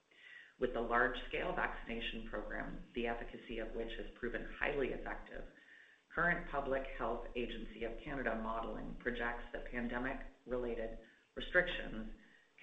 With 0.60 0.74
the 0.74 0.82
large-scale 0.82 1.52
vaccination 1.54 2.32
program, 2.32 2.80
the 2.96 3.08
efficacy 3.08 3.60
of 3.60 3.68
which 3.76 3.92
has 4.00 4.08
proven 4.18 4.48
highly 4.58 4.96
effective, 4.96 5.44
current 6.16 6.48
Public 6.50 6.88
Health 6.98 7.28
Agency 7.36 7.84
of 7.84 8.00
Canada 8.00 8.40
modeling 8.42 8.96
projects 9.04 9.44
that 9.52 9.70
pandemic-related 9.70 10.96
restrictions 11.36 12.08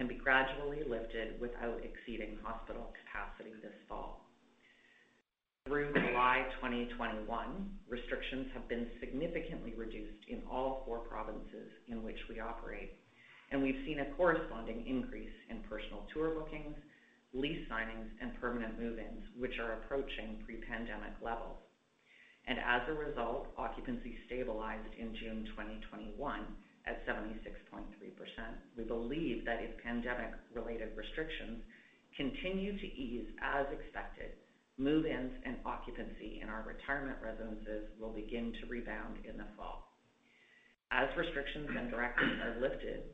can 0.02 0.09
be 0.09 0.18
gradually 0.18 0.82
lifted 0.90 1.40
without 1.40 1.78
exceeding 1.78 2.37
hospital 2.42 2.90
capacity 3.06 3.54
this 3.62 3.78
fall. 3.88 4.26
Through 5.64 5.94
July 5.94 6.42
2021, 6.59 7.23
restrictions 7.88 8.49
have 8.52 8.68
been 8.68 8.88
significantly 8.99 9.75
reduced 9.78 10.26
in 10.26 10.42
all 10.50 10.82
four 10.85 11.06
provinces 11.06 11.71
in 11.87 12.02
which 12.02 12.18
we 12.28 12.40
operate, 12.40 12.99
and 13.52 13.62
we've 13.62 13.78
seen 13.87 14.00
a 14.00 14.11
corresponding 14.18 14.85
increase 14.88 15.38
in 15.49 15.62
personal 15.71 16.02
tour 16.12 16.35
bookings, 16.35 16.75
lease 17.32 17.62
signings, 17.71 18.11
and 18.21 18.35
permanent 18.40 18.75
move-ins, 18.82 19.23
which 19.38 19.54
are 19.62 19.75
approaching 19.75 20.42
pre-pandemic 20.44 21.14
levels. 21.23 21.62
And 22.49 22.59
as 22.59 22.82
a 22.90 22.99
result, 22.99 23.54
occupancy 23.56 24.18
stabilized 24.26 24.99
in 24.99 25.14
June 25.14 25.47
2021 25.54 26.42
at 26.87 27.07
76.3%. 27.07 27.87
We 28.77 28.85
believe 28.85 29.45
that 29.45 29.62
if 29.62 29.83
pandemic-related 29.83 30.97
restrictions 30.97 31.62
continue 32.17 32.79
to 32.79 32.87
ease 32.87 33.27
as 33.43 33.67
expected, 33.73 34.33
move-ins 34.79 35.33
and 35.45 35.57
occupancy 35.65 36.41
in 36.43 36.49
our 36.49 36.65
retirement 36.67 37.19
residences 37.23 37.89
will 38.01 38.12
begin 38.12 38.53
to 38.61 38.67
rebound 38.67 39.19
in 39.29 39.37
the 39.37 39.47
fall. 39.57 39.93
As 40.91 41.09
restrictions 41.17 41.71
and 41.77 41.91
directives 41.91 42.41
are 42.43 42.61
lifted, 42.61 43.05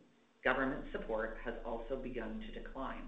government 0.42 0.84
support 0.92 1.38
has 1.44 1.54
also 1.64 1.96
begun 1.96 2.40
to 2.40 2.60
decline, 2.60 3.06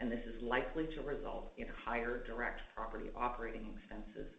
and 0.00 0.10
this 0.10 0.24
is 0.24 0.42
likely 0.42 0.86
to 0.94 1.02
result 1.02 1.52
in 1.58 1.66
higher 1.84 2.24
direct 2.24 2.60
property 2.74 3.10
operating 3.16 3.66
expenses 3.76 4.32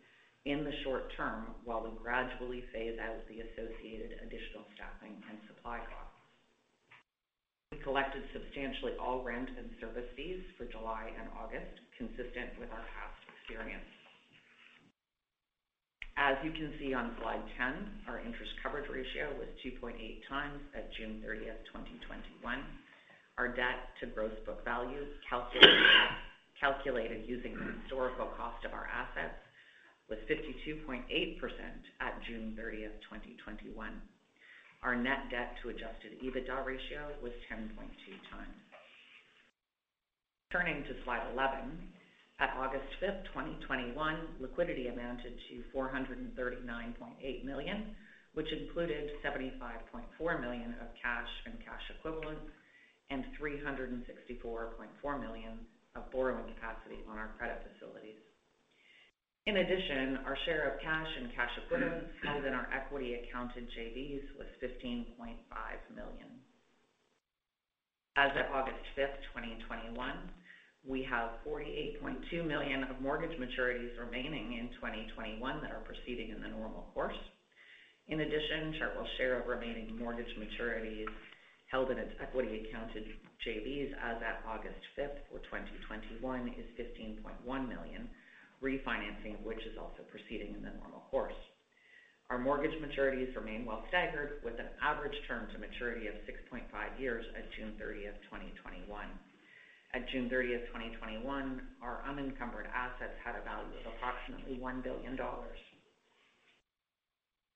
in 0.48 0.63
the 0.63 0.72
short 0.88 1.12
term 1.20 1.51
while 1.68 1.84
we 1.84 1.92
gradually 2.00 2.63
phase 2.72 2.96
out 3.04 3.20
the 3.27 3.44
associated 3.44 4.16
additional 4.24 4.63
staffing 4.80 5.20
and 5.27 5.36
supply 5.51 5.84
costs. 5.84 6.16
We 7.75 7.84
collected 7.84 8.24
substantially 8.32 8.96
all 8.96 9.27
rent 9.27 9.51
and 9.51 9.68
service 9.84 10.08
fees 10.16 10.39
for 10.56 10.63
July 10.72 11.12
and 11.20 11.27
August, 11.36 11.84
consistent 12.00 12.56
with 12.56 12.72
our 12.72 12.86
past 12.96 13.20
experience. 13.27 13.92
As 16.16 16.39
you 16.42 16.56
can 16.56 16.72
see 16.80 16.96
on 16.96 17.12
slide 17.20 17.44
10, 17.60 18.08
our 18.08 18.24
interest 18.24 18.56
coverage 18.63 18.88
ratio 18.88 19.36
was 19.36 19.51
2.8x 19.62 20.50
at 20.74 20.88
June 20.96 21.20
30th, 21.22 21.60
2021. 21.75 22.39
Our 23.38 23.51
debt 23.51 23.94
to 24.00 24.08
gross 24.16 24.34
book 24.48 24.63
value, 24.63 25.04
calculated 25.30 27.27
using 27.27 27.54
the 27.54 27.68
historical 27.84 28.32
cost 28.34 28.66
of 28.66 28.74
our 28.74 28.88
assets, 28.89 29.38
was 30.10 30.20
52.8% 30.30 31.04
at 32.00 32.14
June 32.28 32.58
30th, 32.60 32.96
2021. 33.12 33.76
Our 34.84 34.96
net 34.96 35.28
debt 35.32 35.56
to 35.62 35.70
adjusted 35.70 36.22
EBITDA 36.24 36.66
ratio 36.66 37.12
was 37.22 37.34
10.2x. 37.52 38.48
Turning 40.52 40.84
to 40.84 40.94
slide 41.04 41.28
11, 41.34 41.92
at 42.40 42.54
August 42.56 42.86
5th, 43.02 43.26
2021, 43.34 43.98
liquidity 44.40 44.88
amounted 44.88 45.34
to 45.50 45.66
439.8 45.76 47.44
million, 47.44 47.96
which 48.34 48.46
included 48.54 49.10
75.4 49.26 50.40
million 50.40 50.76
of 50.80 50.88
cash 51.02 51.30
and 51.50 51.58
cash 51.66 51.82
equivalents 51.98 52.46
and 53.10 53.26
364.4 53.42 55.20
million 55.20 55.58
of 55.96 56.12
borrowing 56.12 56.46
capacity 56.54 57.02
on 57.10 57.18
our 57.18 57.34
credit 57.40 57.66
facilities. 57.74 58.22
In 59.48 59.63
addition, 59.63 60.20
our 60.27 60.36
share 60.44 60.68
of 60.68 60.84
cash 60.84 61.08
and 61.08 61.32
cash 61.32 61.56
equivalents 61.63 62.12
held 62.20 62.44
in 62.44 62.51
our 62.51 62.68
equity 62.75 63.16
accounted 63.16 63.63
JVs 63.72 64.36
was 64.36 64.48
15.5 64.60 65.16
million. 65.96 66.27
As 68.20 68.36
of 68.36 68.51
August 68.51 68.84
5th, 69.00 69.24
2021, 69.32 69.96
we 70.84 71.00
have 71.08 71.39
48.2 71.48 72.44
million 72.44 72.92
of 72.92 73.00
mortgage 73.00 73.39
maturities 73.39 73.96
remaining 73.96 74.60
in 74.60 74.68
2021 74.84 75.39
that 75.63 75.72
are 75.72 75.88
proceeding 75.88 76.36
in 76.36 76.44
the 76.44 76.51
normal 76.51 76.92
course. 76.94 77.16
In 78.10 78.20
addition, 78.20 78.75
Chartwell's 78.75 79.08
share 79.16 79.39
of 79.39 79.48
remaining 79.48 79.96
mortgage 79.96 80.36
maturities 80.36 81.08
held 81.72 81.89
in 81.89 81.98
its 81.98 82.12
equity 82.20 82.68
accounted 82.68 83.08
JVs 83.48 83.96
as 83.96 84.20
at 84.20 84.44
August 84.44 84.84
5th 85.00 85.24
for 85.32 85.39
2021 85.48 86.51
is 86.60 86.68
15.1 86.75 87.48
million, 87.48 88.10
refinancing 88.64 89.42
which 89.44 89.62
is 89.66 89.78
also 89.78 90.04
proceeding 90.10 90.56
in 90.56 90.64
the 90.64 90.74
normal 90.82 91.06
course. 91.12 91.38
Our 92.30 92.40
mortgage 92.40 92.76
maturities 92.84 93.34
remain 93.36 93.66
well 93.66 93.84
staggered 93.88 94.44
with 94.44 94.60
an 94.60 94.68
average 94.84 95.16
term 95.28 95.48
to 95.54 95.58
maturity 95.60 96.08
of 96.08 96.16
6.5 96.28 96.68
years 97.00 97.24
at 97.38 97.48
June 97.56 97.74
30th, 97.80 98.20
2021. 98.28 98.84
At 99.94 100.04
June 100.12 100.28
30th, 100.28 100.68
2021, 100.76 101.24
our 101.82 102.04
unencumbered 102.04 102.68
assets 102.76 103.16
had 103.24 103.40
a 103.40 103.44
value 103.48 103.72
of 103.80 103.94
approximately 103.96 104.60
1 104.60 104.82
billion 104.82 105.16
dollars. 105.16 105.60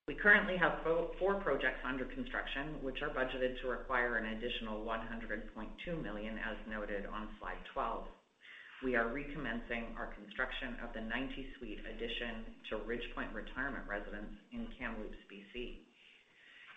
We 0.08 0.16
currently 0.16 0.58
have 0.58 0.80
four 0.84 1.36
projects 1.36 1.84
under 1.86 2.06
construction, 2.06 2.82
which 2.82 3.02
are 3.02 3.10
budgeted 3.10 3.62
to 3.62 3.68
require 3.68 4.18
an 4.18 4.38
additional 4.38 4.84
100.2 4.84 6.02
million, 6.02 6.36
as 6.40 6.58
noted 6.68 7.06
on 7.06 7.30
slide 7.40 7.62
12. 7.74 8.08
We 8.82 8.98
are 8.98 9.14
recommencing 9.14 9.94
our 9.94 10.10
construction 10.18 10.74
of 10.82 10.90
the 10.98 11.06
90-suite 11.06 11.86
addition 11.86 12.50
to 12.74 12.82
Ridgepointe 12.82 13.30
Retirement 13.30 13.86
Residence 13.86 14.34
in 14.50 14.66
Kamloops, 14.74 15.22
B.C. 15.30 15.86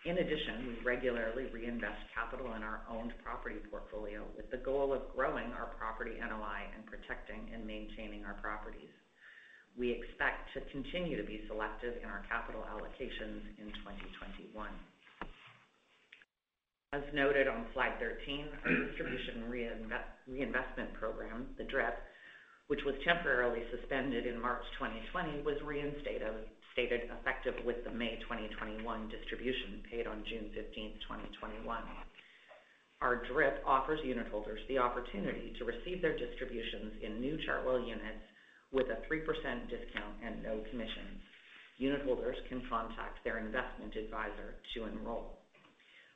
In 0.04 0.20
addition, 0.20 0.68
we 0.68 0.84
regularly 0.84 1.49
reinvest 1.49 2.04
capital 2.12 2.52
in 2.52 2.62
our 2.62 2.85
owned 2.92 3.16
property 3.24 3.57
portfolio 3.72 4.20
with 4.37 4.52
the 4.52 4.61
goal 4.61 4.92
of 4.92 5.09
growing 5.16 5.48
our 5.57 5.72
property 5.81 6.20
NOI 6.20 6.68
and 6.76 6.85
protecting 6.85 7.48
and 7.57 7.64
maintaining 7.64 8.29
our 8.29 8.37
properties. 8.37 8.92
We 9.72 9.88
expect 9.88 10.52
to 10.52 10.61
continue 10.76 11.16
to 11.16 11.24
be 11.24 11.48
selective 11.48 11.96
in 12.05 12.09
our 12.12 12.20
capital 12.29 12.68
allocations 12.68 13.48
in 13.57 13.72
2021. 13.81 14.52
As 16.94 17.02
noted 17.11 17.50
on 17.50 17.66
slide 17.74 17.98
13, 17.98 18.46
our 18.62 18.70
distribution 18.87 19.50
reinvestment 19.50 20.94
program, 20.94 21.50
the 21.59 21.66
DRIP, 21.66 21.98
which 22.68 22.87
was 22.87 22.94
temporarily 23.02 23.66
suspended 23.74 24.30
in 24.30 24.38
March 24.38 24.62
2020, 24.78 25.42
was 25.42 25.59
reinstated 25.66 26.46
effective 26.78 27.59
with 27.66 27.83
the 27.83 27.90
May 27.90 28.14
2021 28.30 28.78
distribution 29.11 29.83
paid 29.90 30.07
on 30.07 30.22
June 30.30 30.54
15th, 30.54 31.02
2021. 31.35 31.66
Our 33.02 33.26
DRIP 33.26 33.66
offers 33.66 33.98
unitholders 34.07 34.62
the 34.70 34.78
opportunity 34.78 35.50
to 35.59 35.66
receive 35.66 35.98
their 35.98 36.14
distributions 36.14 37.02
in 37.02 37.18
new 37.18 37.35
Chartwell 37.42 37.83
units 37.83 38.22
with 38.70 38.87
a 38.94 39.02
3% 39.11 39.26
discount 39.66 40.14
and 40.22 40.44
no 40.46 40.62
commissions. 40.70 41.18
Unitholders 41.83 42.38
can 42.48 42.62
contact 42.70 43.18
their 43.26 43.42
investment 43.42 43.96
advisor 43.98 44.62
to 44.78 44.87
enroll. 44.87 45.42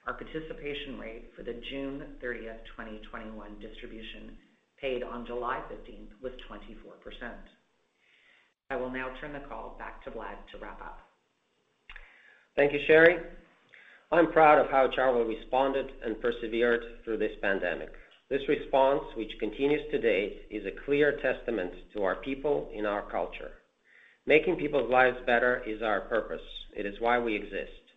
Our 0.09 0.15
participation 0.15 0.99
rate 0.99 1.29
for 1.37 1.43
the 1.43 1.61
June 1.69 2.03
30th, 2.25 2.65
2021 2.79 3.61
distribution 3.61 4.39
paid 4.81 5.03
on 5.03 5.27
July 5.27 5.61
15th 5.71 6.09
was 6.23 6.33
24%. 6.51 6.63
I 8.71 8.77
will 8.77 8.89
now 8.89 9.13
turn 9.21 9.35
the 9.35 9.47
call 9.47 9.77
back 9.79 10.03
to 10.05 10.11
Vlad 10.11 10.37
to 10.51 10.59
wrap 10.63 10.81
up. 10.81 11.01
Thank 12.57 12.73
you, 12.73 12.79
Sheri. 12.89 13.21
I'm 14.11 14.33
proud 14.33 14.59
of 14.59 14.71
how 14.71 14.89
Chartwell 14.97 15.29
responded 15.29 15.91
and 16.03 16.19
persevered 16.23 16.81
through 17.05 17.19
this 17.19 17.37
pandemic. 17.43 17.91
This 18.31 18.49
response, 18.49 19.03
which 19.15 19.39
continues 19.39 19.83
to 19.91 20.01
date, 20.01 20.47
is 20.51 20.65
a 20.65 20.87
clear 20.87 21.21
testament 21.21 21.73
to 21.95 22.05
our 22.05 22.17
people 22.17 22.71
and 22.75 22.87
our 22.87 23.03
culture. 23.11 23.51
Making 24.25 24.57
people's 24.57 24.91
lives 24.91 25.19
better 25.27 25.63
is 25.67 25.83
our 25.83 26.01
purpose. 26.01 26.41
It 26.75 26.87
is 26.87 26.95
why 26.99 27.19
we 27.19 27.37
exist. 27.37 27.88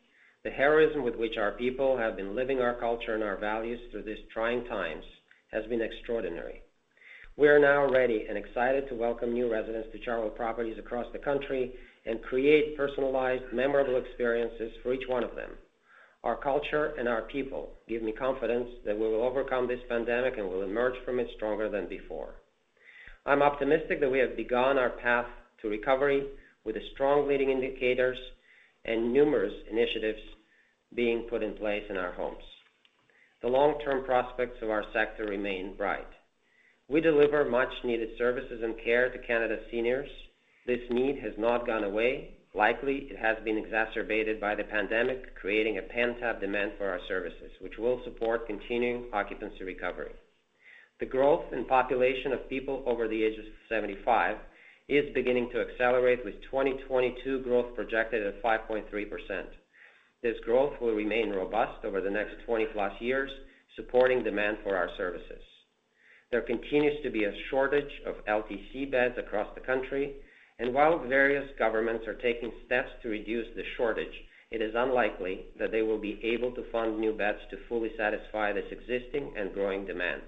The 0.43 0.49
heroism 0.49 1.03
with 1.03 1.15
which 1.17 1.37
our 1.37 1.51
people 1.51 1.95
have 1.97 2.17
been 2.17 2.35
living 2.35 2.61
our 2.61 2.73
culture 2.73 3.13
and 3.13 3.23
our 3.23 3.37
values 3.37 3.79
through 3.91 4.01
these 4.01 4.25
trying 4.33 4.65
times 4.65 5.03
has 5.51 5.63
been 5.67 5.81
extraordinary. 5.81 6.63
We 7.37 7.47
are 7.47 7.59
now 7.59 7.87
ready 7.87 8.25
and 8.27 8.39
excited 8.39 8.89
to 8.89 8.95
welcome 8.95 9.33
new 9.33 9.51
residents 9.51 9.89
to 9.91 9.99
Chartwell 9.99 10.35
properties 10.35 10.79
across 10.79 11.05
the 11.13 11.19
country 11.19 11.73
and 12.07 12.23
create 12.23 12.75
personalized, 12.75 13.53
memorable 13.53 13.97
experiences 13.97 14.71
for 14.81 14.95
each 14.95 15.07
one 15.07 15.23
of 15.23 15.35
them. 15.35 15.51
Our 16.23 16.37
culture 16.37 16.95
and 16.97 17.07
our 17.07 17.21
people 17.21 17.73
give 17.87 18.01
me 18.01 18.11
confidence 18.11 18.69
that 18.83 18.97
we 18.97 19.07
will 19.07 19.21
overcome 19.21 19.67
this 19.67 19.79
pandemic 19.89 20.39
and 20.39 20.49
will 20.49 20.63
emerge 20.63 20.95
from 21.05 21.19
it 21.19 21.27
stronger 21.35 21.69
than 21.69 21.87
before. 21.87 22.33
I'm 23.27 23.43
optimistic 23.43 23.99
that 23.99 24.11
we 24.11 24.17
have 24.17 24.35
begun 24.35 24.79
our 24.79 24.89
path 24.89 25.27
to 25.61 25.69
recovery 25.69 26.25
with 26.65 26.73
the 26.73 26.81
strong 26.93 27.27
leading 27.27 27.51
indicators 27.51 28.17
and 28.85 29.13
numerous 29.13 29.53
initiatives 29.69 30.19
being 30.95 31.27
put 31.29 31.43
in 31.43 31.53
place 31.53 31.83
in 31.89 31.97
our 31.97 32.11
homes. 32.11 32.43
The 33.41 33.47
long-term 33.47 34.05
prospects 34.05 34.57
of 34.61 34.69
our 34.69 34.83
sector 34.93 35.25
remain 35.25 35.75
bright. 35.75 36.07
We 36.87 37.01
deliver 37.01 37.45
much-needed 37.45 38.09
services 38.17 38.61
and 38.63 38.75
care 38.83 39.09
to 39.09 39.27
Canada's 39.27 39.65
seniors. 39.71 40.09
This 40.67 40.81
need 40.89 41.19
has 41.19 41.33
not 41.37 41.65
gone 41.65 41.83
away. 41.83 42.35
Likely, 42.53 43.07
it 43.09 43.17
has 43.17 43.37
been 43.45 43.57
exacerbated 43.57 44.41
by 44.41 44.55
the 44.55 44.65
pandemic, 44.65 45.35
creating 45.35 45.77
a 45.77 45.81
pent-up 45.81 46.41
demand 46.41 46.73
for 46.77 46.89
our 46.89 46.99
services, 47.07 47.51
which 47.61 47.77
will 47.79 48.01
support 48.03 48.45
continuing 48.45 49.05
occupancy 49.13 49.63
recovery. 49.63 50.11
The 50.99 51.05
growth 51.05 51.45
in 51.53 51.65
population 51.65 52.33
of 52.33 52.49
people 52.49 52.83
over 52.85 53.07
the 53.07 53.23
age 53.23 53.39
of 53.39 53.45
75 53.69 54.35
is 54.91 55.13
beginning 55.13 55.49
to 55.51 55.61
accelerate, 55.61 56.19
with 56.25 56.35
2022 56.51 57.39
growth 57.43 57.73
projected 57.75 58.27
at 58.27 58.43
5.3%. 58.43 58.83
This 60.21 60.35
growth 60.43 60.73
will 60.81 60.93
remain 60.93 61.29
robust 61.29 61.85
over 61.85 62.01
the 62.01 62.09
next 62.09 62.35
20+ 62.45 62.65
years, 62.99 63.31
supporting 63.77 64.21
demand 64.21 64.57
for 64.63 64.75
our 64.75 64.89
services. 64.97 65.41
There 66.29 66.41
continues 66.41 67.01
to 67.03 67.09
be 67.09 67.23
a 67.23 67.33
shortage 67.49 67.91
of 68.05 68.25
LTC 68.25 68.91
beds 68.91 69.15
across 69.17 69.47
the 69.55 69.61
country, 69.61 70.15
and 70.59 70.73
while 70.73 70.99
various 71.07 71.49
governments 71.57 72.05
are 72.05 72.15
taking 72.15 72.51
steps 72.65 72.89
to 73.01 73.09
reduce 73.09 73.47
the 73.55 73.63
shortage, 73.77 74.13
it 74.51 74.61
is 74.61 74.73
unlikely 74.75 75.45
that 75.57 75.71
they 75.71 75.81
will 75.81 75.99
be 75.99 76.19
able 76.21 76.51
to 76.51 76.69
fund 76.69 76.99
new 76.99 77.13
beds 77.13 77.39
to 77.49 77.57
fully 77.69 77.91
satisfy 77.97 78.51
this 78.51 78.69
existing 78.69 79.33
and 79.37 79.53
growing 79.53 79.85
demand. 79.85 80.21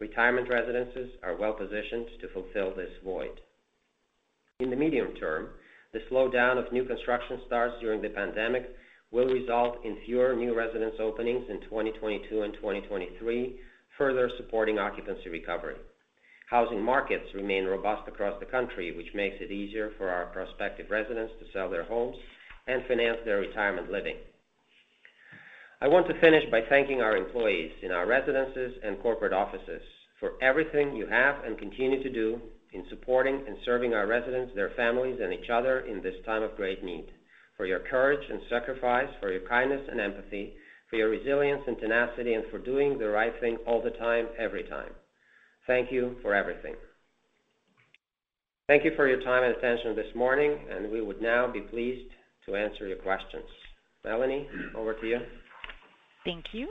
Retirement 0.00 0.48
residences 0.48 1.10
are 1.22 1.36
well-positioned 1.36 2.06
to 2.20 2.28
fulfill 2.32 2.74
this 2.74 2.90
void. 3.04 3.40
In 4.60 4.68
the 4.68 4.76
medium 4.76 5.14
term, 5.14 5.48
the 5.94 6.00
slowdown 6.10 6.58
of 6.58 6.70
new 6.70 6.84
construction 6.84 7.40
starts 7.46 7.74
during 7.80 8.02
the 8.02 8.10
pandemic 8.10 8.68
will 9.10 9.24
result 9.24 9.78
in 9.86 9.96
fewer 10.04 10.36
new 10.36 10.54
residence 10.54 10.94
openings 11.00 11.46
in 11.48 11.62
2022 11.62 12.42
and 12.42 12.52
2023, 12.54 13.58
further 13.96 14.30
supporting 14.36 14.78
occupancy 14.78 15.30
recovery. 15.30 15.76
Housing 16.50 16.82
markets 16.82 17.24
remain 17.34 17.64
robust 17.64 18.06
across 18.06 18.38
the 18.38 18.46
country, 18.46 18.94
which 18.94 19.14
makes 19.14 19.36
it 19.40 19.50
easier 19.50 19.92
for 19.96 20.10
our 20.10 20.26
prospective 20.26 20.90
residents 20.90 21.32
to 21.40 21.46
sell 21.54 21.70
their 21.70 21.84
homes 21.84 22.16
and 22.66 22.82
finance 22.86 23.18
their 23.24 23.38
retirement 23.38 23.90
living. 23.90 24.16
I 25.80 25.88
want 25.88 26.06
to 26.08 26.20
finish 26.20 26.44
by 26.50 26.60
thanking 26.68 27.00
our 27.00 27.16
employees 27.16 27.72
in 27.82 27.92
our 27.92 28.06
residences 28.06 28.74
and 28.84 29.00
corporate 29.00 29.32
offices 29.32 29.80
for 30.18 30.32
everything 30.42 30.94
you 30.94 31.06
have 31.06 31.44
and 31.44 31.56
continue 31.56 32.02
to 32.02 32.12
do 32.12 32.40
in 32.72 32.84
supporting 32.88 33.44
and 33.46 33.56
serving 33.64 33.94
our 33.94 34.06
residents, 34.06 34.52
their 34.54 34.70
families, 34.76 35.18
and 35.22 35.32
each 35.32 35.50
other 35.52 35.80
in 35.80 36.02
this 36.02 36.14
time 36.24 36.42
of 36.42 36.56
great 36.56 36.84
need. 36.84 37.06
For 37.56 37.66
your 37.66 37.80
courage 37.80 38.24
and 38.30 38.40
sacrifice, 38.48 39.08
for 39.20 39.30
your 39.30 39.46
kindness 39.48 39.86
and 39.90 40.00
empathy, 40.00 40.54
for 40.88 40.96
your 40.96 41.10
resilience 41.10 41.62
and 41.66 41.78
tenacity, 41.78 42.34
and 42.34 42.44
for 42.50 42.58
doing 42.58 42.98
the 42.98 43.08
right 43.08 43.32
thing 43.40 43.58
all 43.66 43.82
the 43.82 43.90
time, 43.90 44.28
every 44.38 44.64
time. 44.64 44.90
Thank 45.66 45.92
you 45.92 46.16
for 46.22 46.34
everything. 46.34 46.74
Thank 48.66 48.84
you 48.84 48.92
for 48.96 49.08
your 49.08 49.20
time 49.22 49.42
and 49.42 49.56
attention 49.56 49.96
this 49.96 50.14
morning, 50.14 50.56
and 50.70 50.90
we 50.90 51.00
would 51.00 51.20
now 51.20 51.50
be 51.52 51.60
pleased 51.60 52.10
to 52.46 52.56
answer 52.56 52.86
your 52.86 52.98
questions. 52.98 53.44
Melanie, 54.04 54.48
over 54.76 54.94
to 54.94 55.06
you. 55.06 55.18
Thank 56.24 56.44
you. 56.52 56.68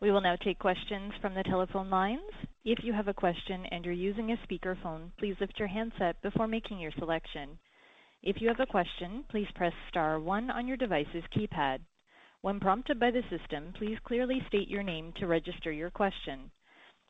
We 0.00 0.10
will 0.10 0.20
now 0.20 0.36
take 0.36 0.58
questions 0.58 1.12
from 1.20 1.34
the 1.34 1.42
telephone 1.44 1.90
lines. 1.90 2.20
If 2.68 2.80
you 2.82 2.92
have 2.94 3.06
a 3.06 3.14
question 3.14 3.64
and 3.66 3.84
you're 3.84 3.94
using 3.94 4.32
a 4.32 4.36
speakerphone, 4.38 5.12
please 5.20 5.36
lift 5.40 5.56
your 5.56 5.68
handset 5.68 6.20
before 6.20 6.48
making 6.48 6.80
your 6.80 6.90
selection. 6.98 7.60
If 8.24 8.40
you 8.40 8.48
have 8.48 8.58
a 8.58 8.66
question, 8.66 9.22
please 9.30 9.46
press 9.54 9.72
star 9.88 10.18
one 10.18 10.50
on 10.50 10.66
your 10.66 10.76
device's 10.76 11.22
keypad. 11.32 11.78
When 12.40 12.58
prompted 12.58 12.98
by 12.98 13.12
the 13.12 13.22
system, 13.30 13.72
please 13.78 13.98
clearly 14.02 14.42
state 14.48 14.66
your 14.66 14.82
name 14.82 15.12
to 15.20 15.28
register 15.28 15.70
your 15.70 15.90
question. 15.90 16.50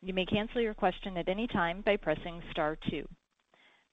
You 0.03 0.13
may 0.13 0.27
cancel 0.27 0.61
your 0.61 0.75
question 0.75 1.17
at 1.17 1.27
any 1.27 1.47
time 1.47 1.81
by 1.83 1.97
pressing 1.97 2.39
star 2.51 2.77
two. 2.91 3.07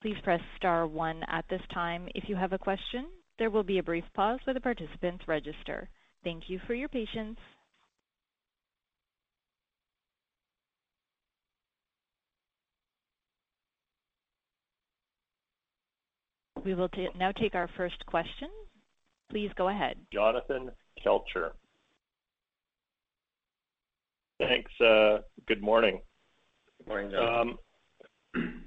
Please 0.02 0.16
press 0.22 0.42
star 0.58 0.86
one 0.86 1.22
at 1.28 1.46
this 1.48 1.62
time 1.72 2.08
if 2.14 2.28
you 2.28 2.36
have 2.36 2.52
a 2.52 2.58
question. 2.58 3.06
There 3.38 3.48
will 3.48 3.64
be 3.64 3.78
a 3.78 3.82
brief 3.82 4.04
pause 4.12 4.38
while 4.44 4.52
the 4.52 4.60
participants 4.60 5.26
register. 5.26 5.88
Thank 6.24 6.50
you 6.50 6.60
for 6.66 6.74
your 6.74 6.90
patience. 6.90 7.38
We 16.64 16.74
will 16.74 16.88
now 17.18 17.32
take 17.32 17.54
our 17.54 17.68
first 17.76 18.04
question. 18.06 18.48
Please 19.30 19.50
go 19.56 19.68
ahead. 19.68 19.96
Jonathan 20.12 20.70
Kelcher. 21.04 21.50
Thanks. 24.38 24.70
Uh, 24.80 25.18
good 25.46 25.62
morning. 25.62 26.00
Good 26.78 26.88
morning, 26.88 27.10
Jonathan. 27.10 27.58
Um, 28.34 28.62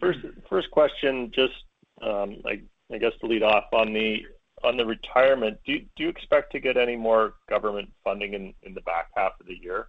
first 0.49 0.71
question, 0.71 1.31
just, 1.33 1.53
um, 2.01 2.41
I 2.45 2.97
guess 2.97 3.12
to 3.21 3.27
lead 3.27 3.43
off 3.43 3.65
on 3.73 3.93
the 3.93 4.86
retirement, 4.86 5.57
do 5.65 5.79
you 5.97 6.10
expect 6.10 6.51
to 6.53 6.60
get 6.60 6.77
any 6.77 6.95
more 6.95 7.33
government 7.49 7.89
funding 8.03 8.33
in 8.33 8.73
the 8.73 8.81
back 8.81 9.07
half 9.15 9.33
of 9.39 9.47
the 9.47 9.57
year? 9.62 9.88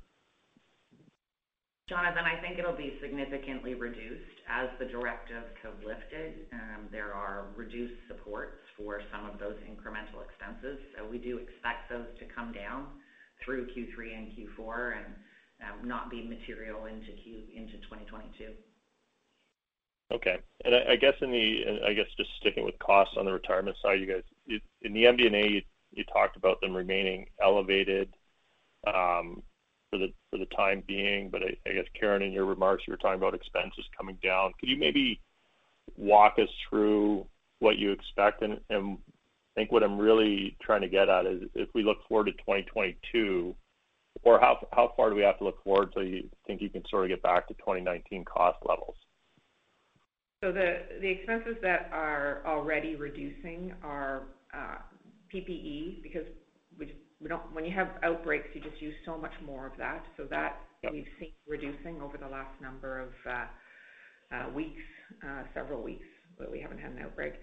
Jonathan, 1.88 2.24
I 2.29 2.38
think 2.42 2.59
it'll 2.59 2.77
be 2.77 2.98
significantly 3.01 3.72
reduced 3.72 4.44
as 4.46 4.68
the 4.79 4.85
directives 4.85 5.48
have 5.62 5.72
lifted. 5.81 6.44
Um, 6.53 6.85
there 6.92 7.14
are 7.14 7.46
reduced 7.57 7.96
supports 8.09 8.61
for 8.77 9.01
some 9.11 9.24
of 9.24 9.40
those 9.40 9.57
incremental 9.64 10.20
expenses. 10.20 10.79
So 10.94 11.09
we 11.09 11.16
do 11.16 11.38
expect 11.38 11.88
those 11.88 12.07
to 12.20 12.27
come 12.35 12.53
down 12.53 12.88
through 13.42 13.68
Q3 13.68 14.18
and 14.18 14.27
Q4 14.37 14.96
and 14.98 15.14
um, 15.64 15.88
not 15.88 16.11
be 16.11 16.22
material 16.29 16.85
into 16.85 17.09
2022. 17.09 18.53
Okay. 20.12 20.38
And 20.66 20.74
I 20.74 20.96
guess 20.96 21.14
just 22.18 22.31
sticking 22.38 22.64
with 22.64 22.79
costs 22.81 23.14
on 23.16 23.24
the 23.24 23.33
retirement 23.33 23.77
side, 23.83 24.01
you 24.01 24.07
guys, 24.07 24.22
in 24.83 24.92
the 24.92 25.05
MD&A, 25.05 25.64
you 25.92 26.05
talked 26.05 26.37
about 26.37 26.61
them 26.61 26.77
remaining 26.77 27.27
elevated 27.42 28.12
um, 28.87 29.42
for 29.90 29.98
the 29.98 30.46
time 30.57 30.83
being. 30.87 31.31
But 31.31 31.42
I 31.42 31.72
guess, 31.72 31.87
Karen, 31.98 32.22
in 32.22 32.33
your 32.33 32.44
remarks, 32.44 32.85
you 32.87 32.92
were 32.92 32.98
talking 32.98 33.18
about 33.18 33.35
expenses 33.35 33.85
coming 33.96 34.18
down. 34.22 34.53
Could 34.59 34.68
you 34.68 34.79
maybe 34.79 35.20
walk 35.96 36.35
us 36.38 36.48
through 36.68 37.27
what 37.61 37.79
you 37.79 37.92
expect? 37.92 38.42
And 38.42 38.61
I 38.70 38.96
think 39.55 39.72
what 39.72 39.83
I'm 39.83 39.98
really 39.98 40.57
trying 40.62 40.83
to 40.83 40.88
get 40.88 41.09
at 41.09 41.27
is 41.27 41.42
if 41.55 41.68
we 41.74 41.83
look 41.83 41.98
forward 42.09 42.27
to 42.27 42.33
2022, 42.33 43.55
or 44.22 44.40
how 44.40 44.92
far 44.96 45.11
do 45.11 45.16
we 45.16 45.22
have 45.22 45.38
to 45.38 45.44
look 45.44 45.62
forward 45.62 45.92
till 45.92 46.03
you 46.03 46.29
think 46.46 46.61
you 46.61 46.70
can 46.70 46.83
sort 46.88 47.05
of 47.05 47.11
get 47.11 47.22
back 47.22 47.46
to 47.48 47.55
2019 47.55 48.24
cost 48.24 48.59
levels? 48.68 48.96
So 50.42 50.53
the 50.53 50.83
the 51.01 51.09
expenses 51.09 51.57
that 51.62 51.90
are 51.92 52.42
already 52.46 52.94
reducing 52.94 53.74
are 53.83 54.22
uh, 54.55 54.79
PPE, 55.33 56.03
because 56.03 56.27
when 57.53 57.65
you 57.65 57.75
have 57.75 57.89
outbreaks, 58.03 58.49
you 58.55 58.61
just 58.61 58.81
use 58.81 58.95
so 59.05 59.17
much 59.19 59.33
more 59.45 59.67
of 59.67 59.73
that. 59.79 60.05
So 60.17 60.25
that 60.31 60.61
we've 60.91 61.07
seen 61.19 61.33
reducing 61.49 62.01
over 62.01 62.17
the 62.17 62.29
last 62.29 62.61
number 62.63 63.01
of 63.01 63.09
uh, 63.29 64.35
uh, 64.35 64.51
weeks, 64.55 64.83
uh, 65.27 65.43
several 65.55 65.83
weeks 65.83 66.07
that 66.39 66.51
we 66.51 66.61
haven't 66.61 66.79
had 66.79 66.93
an 66.93 66.99
outbreak. 67.01 67.35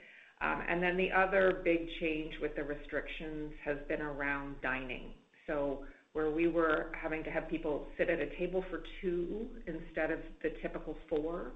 Um 0.41 0.61
and 0.67 0.83
then 0.83 0.97
the 0.97 1.11
other 1.11 1.61
big 1.63 1.87
change 2.01 2.33
with 2.41 2.55
the 2.55 2.63
restrictions 2.63 3.53
has 3.63 3.77
been 3.87 4.01
around 4.01 4.55
dining. 4.61 5.13
So 5.47 5.85
where 6.13 6.29
we 6.31 6.47
were 6.47 6.91
having 7.01 7.23
to 7.23 7.29
have 7.29 7.49
people 7.49 7.87
sit 7.97 8.09
at 8.09 8.19
a 8.19 8.29
table 8.37 8.63
for 8.69 8.83
two 9.01 9.47
instead 9.67 10.11
of 10.11 10.19
the 10.43 10.49
typical 10.61 10.97
four, 11.09 11.51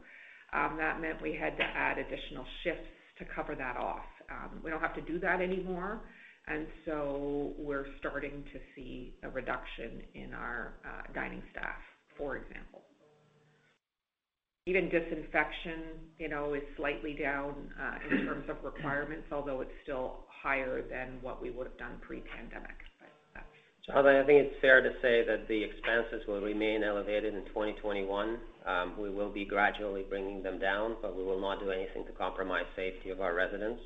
um, 0.54 0.78
that 0.78 1.00
meant 1.02 1.22
we 1.22 1.34
had 1.34 1.58
to 1.58 1.64
add 1.64 1.98
additional 1.98 2.46
shifts 2.64 2.88
to 3.20 3.26
cover 3.36 3.56
that 3.56 3.78
off. 3.78 4.06
Um, 4.30 4.62
we 4.64 4.70
don't 4.70 4.82
have 4.82 4.96
to 4.96 5.02
do 5.02 5.20
that 5.20 5.42
anymore, 5.42 6.02
we're 7.58 7.86
starting 8.00 8.44
to 8.54 8.60
see 8.76 9.14
a 9.24 9.30
reduction 9.30 10.02
in 10.16 10.34
our 10.34 10.74
uh, 10.84 11.14
dining 11.14 11.44
staff, 11.52 11.78
for 12.18 12.38
example. 12.38 12.82
Even 14.66 14.90
disinfection 14.90 15.98
you 16.18 16.30
know, 16.30 16.54
is 16.54 16.62
slightly 16.78 17.14
down 17.14 17.54
uh, 17.80 17.98
in 18.12 18.26
terms 18.26 18.46
of 18.50 18.58
requirements, 18.64 19.28
although 19.32 19.62
it's 19.62 19.72
still 19.84 20.26
higher 20.28 20.84
than 20.88 21.20
what 21.22 21.42
we 21.42 21.50
would 21.50 21.68
have 21.68 21.78
done 21.78 21.98
pre-pandemic. 22.02 22.76
Jonathan, 23.90 24.18
I 24.18 24.26
think 24.26 24.46
it's 24.46 24.62
fair 24.62 24.82
to 24.82 24.92
say 25.02 25.26
that 25.26 25.48
the 25.48 25.64
expenses 25.64 26.28
will 26.28 26.42
remain 26.42 26.84
elevated 26.84 27.34
in 27.34 27.46
2021. 27.46 28.38
Um, 28.68 28.94
we 29.00 29.10
will 29.10 29.32
be 29.32 29.46
gradually 29.46 30.06
bringing 30.08 30.44
them 30.44 30.60
down, 30.60 30.98
but 31.02 31.18
we 31.18 31.24
will 31.24 31.42
not 31.42 31.60
do 31.60 31.72
anything 31.72 32.06
to 32.06 32.12
compromise 32.12 32.66
safety 32.76 33.10
of 33.10 33.20
our 33.20 33.34
residents. 33.34 33.82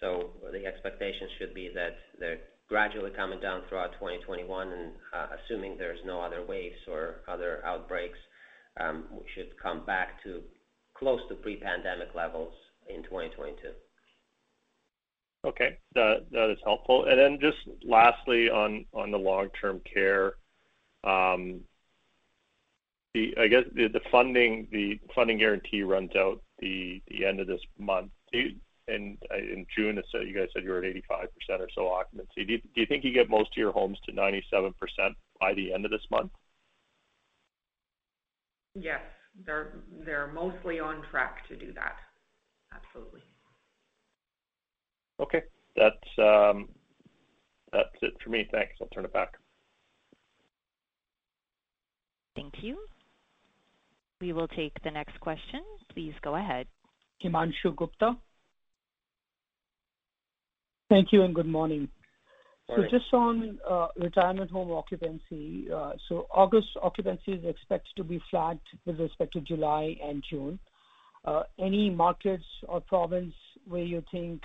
So 0.00 0.30
the 0.52 0.66
expectation 0.66 1.28
should 1.38 1.54
be 1.54 1.70
that 1.74 1.96
they're 2.18 2.38
gradually 2.68 3.10
coming 3.10 3.40
down 3.40 3.62
throughout 3.68 3.92
2021, 3.94 4.72
and 4.72 4.92
uh, 5.14 5.26
assuming 5.36 5.76
there's 5.76 5.98
no 6.04 6.20
other 6.20 6.44
waves 6.46 6.76
or 6.86 7.22
other 7.26 7.64
outbreaks, 7.64 8.18
um, 8.80 9.04
we 9.10 9.24
should 9.34 9.50
come 9.60 9.84
back 9.86 10.22
to 10.22 10.42
close 10.94 11.20
to 11.28 11.34
pre-pandemic 11.36 12.08
levels 12.14 12.52
in 12.88 13.02
2022. 13.04 13.68
Okay. 15.46 15.78
That 15.94 16.26
is 16.32 16.58
helpful. 16.64 17.06
And 17.08 17.18
then 17.18 17.38
just 17.40 17.58
lastly, 17.84 18.50
on 18.50 18.84
the 18.92 19.18
long-term 19.18 19.80
care, 19.92 20.34
um, 21.04 21.60
I 23.16 23.48
guess 23.48 23.64
the 23.74 24.00
funding 24.10 24.68
guarantee 25.38 25.82
runs 25.82 26.14
out 26.16 26.42
the 26.58 27.02
end 27.26 27.40
of 27.40 27.46
this 27.46 27.60
month. 27.78 28.10
Uh, 28.88 29.36
in 29.36 29.66
June, 29.76 30.00
you 30.12 30.34
guys 30.34 30.48
said 30.52 30.64
you 30.64 30.70
were 30.70 30.82
at 30.82 30.94
85% 31.50 31.60
or 31.60 31.68
so 31.74 31.88
occupancy. 31.88 32.44
Do 32.44 32.80
you 32.80 32.86
think 32.86 33.04
you 33.04 33.12
get 33.12 33.28
most 33.28 33.50
of 33.50 33.56
your 33.56 33.72
homes 33.72 33.98
to 34.06 34.12
97% 34.12 34.72
by 35.40 35.54
the 35.54 35.72
end 35.72 35.84
of 35.84 35.90
this 35.90 36.00
month? 36.10 36.32
Yes. 38.74 39.00
They're 39.44 40.30
mostly 40.34 40.80
on 40.80 41.02
track 41.10 41.46
to 41.48 41.56
do 41.56 41.72
that. 41.74 41.96
Absolutely. 42.72 43.20
Okay. 45.20 45.42
Um, 46.18 46.68
that's 47.72 47.88
it 48.02 48.14
for 48.22 48.30
me. 48.30 48.48
Thanks. 48.50 48.74
I'll 48.80 48.88
turn 48.88 49.04
it 49.04 49.12
back. 49.12 49.34
Thank 52.34 52.54
you. 52.62 52.78
We 54.20 54.32
will 54.32 54.48
take 54.48 54.72
the 54.82 54.90
next 54.90 55.20
question. 55.20 55.62
Please 55.92 56.14
go 56.22 56.36
ahead. 56.36 56.66
Himanshu 57.24 57.76
Gupta. 57.76 58.16
Thank 60.88 61.12
you 61.12 61.22
and 61.22 61.34
good 61.34 61.46
morning. 61.46 61.88
Morning. 62.68 62.88
Just 62.90 63.12
on 63.12 63.58
uh, 63.68 63.88
retirement 63.96 64.50
home 64.50 64.70
occupancy. 64.72 65.66
Uh, 65.74 65.92
so 66.08 66.26
August 66.30 66.68
occupancy 66.82 67.32
is 67.32 67.44
expected 67.44 67.90
to 67.96 68.04
be 68.04 68.20
flat 68.30 68.58
with 68.86 68.98
respect 68.98 69.32
to 69.34 69.40
July 69.40 69.96
and 70.02 70.24
June. 70.30 70.58
Uh, 71.24 71.42
any 71.58 71.90
markets 71.90 72.44
or 72.68 72.80
province 72.80 73.34
where 73.66 73.82
you 73.82 74.02
think 74.10 74.40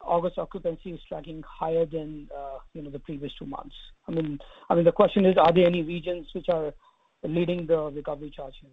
August 0.00 0.38
occupancy 0.38 0.92
is 0.92 1.00
tracking 1.08 1.42
higher 1.46 1.86
than 1.86 2.28
you 2.72 2.82
know, 2.82 2.90
the 2.90 2.98
previous 3.00 3.32
two 3.38 3.46
months? 3.46 3.74
I 4.06 4.12
mean, 4.12 4.38
the 4.68 4.92
question 4.92 5.24
is, 5.26 5.36
are 5.38 5.52
there 5.52 5.66
any 5.66 5.82
regions 5.82 6.28
which 6.34 6.46
are 6.48 6.72
leading 7.24 7.66
the 7.66 7.90
recovery 7.90 8.32
charge 8.34 8.54
here? 8.60 8.70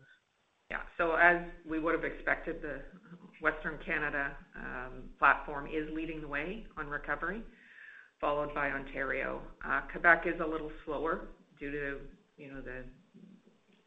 Yeah. 0.69 0.81
So 0.97 1.15
as 1.15 1.37
we 1.67 1.79
would 1.79 1.95
have 1.95 2.03
expected, 2.03 2.61
the 2.61 2.81
Western 3.41 3.77
Canada 3.85 4.31
um, 4.55 5.03
platform 5.19 5.67
is 5.67 5.87
leading 5.93 6.21
the 6.21 6.27
way 6.27 6.65
on 6.77 6.87
recovery, 6.87 7.41
followed 8.19 8.53
by 8.53 8.69
Ontario. 8.69 9.41
Uh, 9.65 9.81
Quebec 9.91 10.23
is 10.25 10.39
a 10.43 10.47
little 10.47 10.71
slower 10.85 11.27
due 11.59 11.71
to, 11.71 11.97
you 12.37 12.51
know, 12.51 12.61
the 12.61 12.83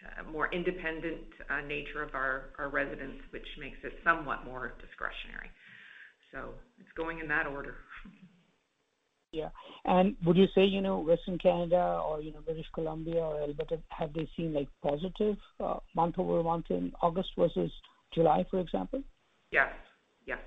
uh, 0.03 0.31
more 0.31 0.53
independent 0.53 1.21
uh, 1.51 1.61
nature 1.67 2.03
of 2.03 2.15
our 2.15 2.51
residents, 2.73 3.23
which 3.31 3.47
makes 3.59 3.77
it 3.83 3.93
somewhat 4.05 4.45
more 4.45 4.73
discretionary. 4.81 5.51
So 6.33 6.55
it's 6.79 6.93
going 6.97 7.19
in 7.19 7.29
that 7.29 7.47
order. 7.47 7.77
Yeah. 9.33 9.51
And 9.85 10.17
would 10.27 10.37
you 10.37 10.47
say, 10.57 10.65
you 10.65 10.81
know, 10.81 10.99
Western 10.99 11.39
Canada 11.39 12.01
or, 12.05 12.21
you 12.21 12.33
know, 12.33 12.41
British 12.41 12.67
Columbia 12.75 13.21
or 13.21 13.41
Alberta, 13.41 13.79
have 13.91 14.13
they 14.13 14.29
seen, 14.37 14.53
like, 14.53 14.67
positive 14.83 15.37
month-over-month 15.95 16.67
in 16.71 16.93
August 17.01 17.29
versus 17.39 17.71
July, 18.13 18.45
for 18.51 18.59
example? 18.59 19.05
Yes. 19.51 19.69
Yes. 20.27 20.39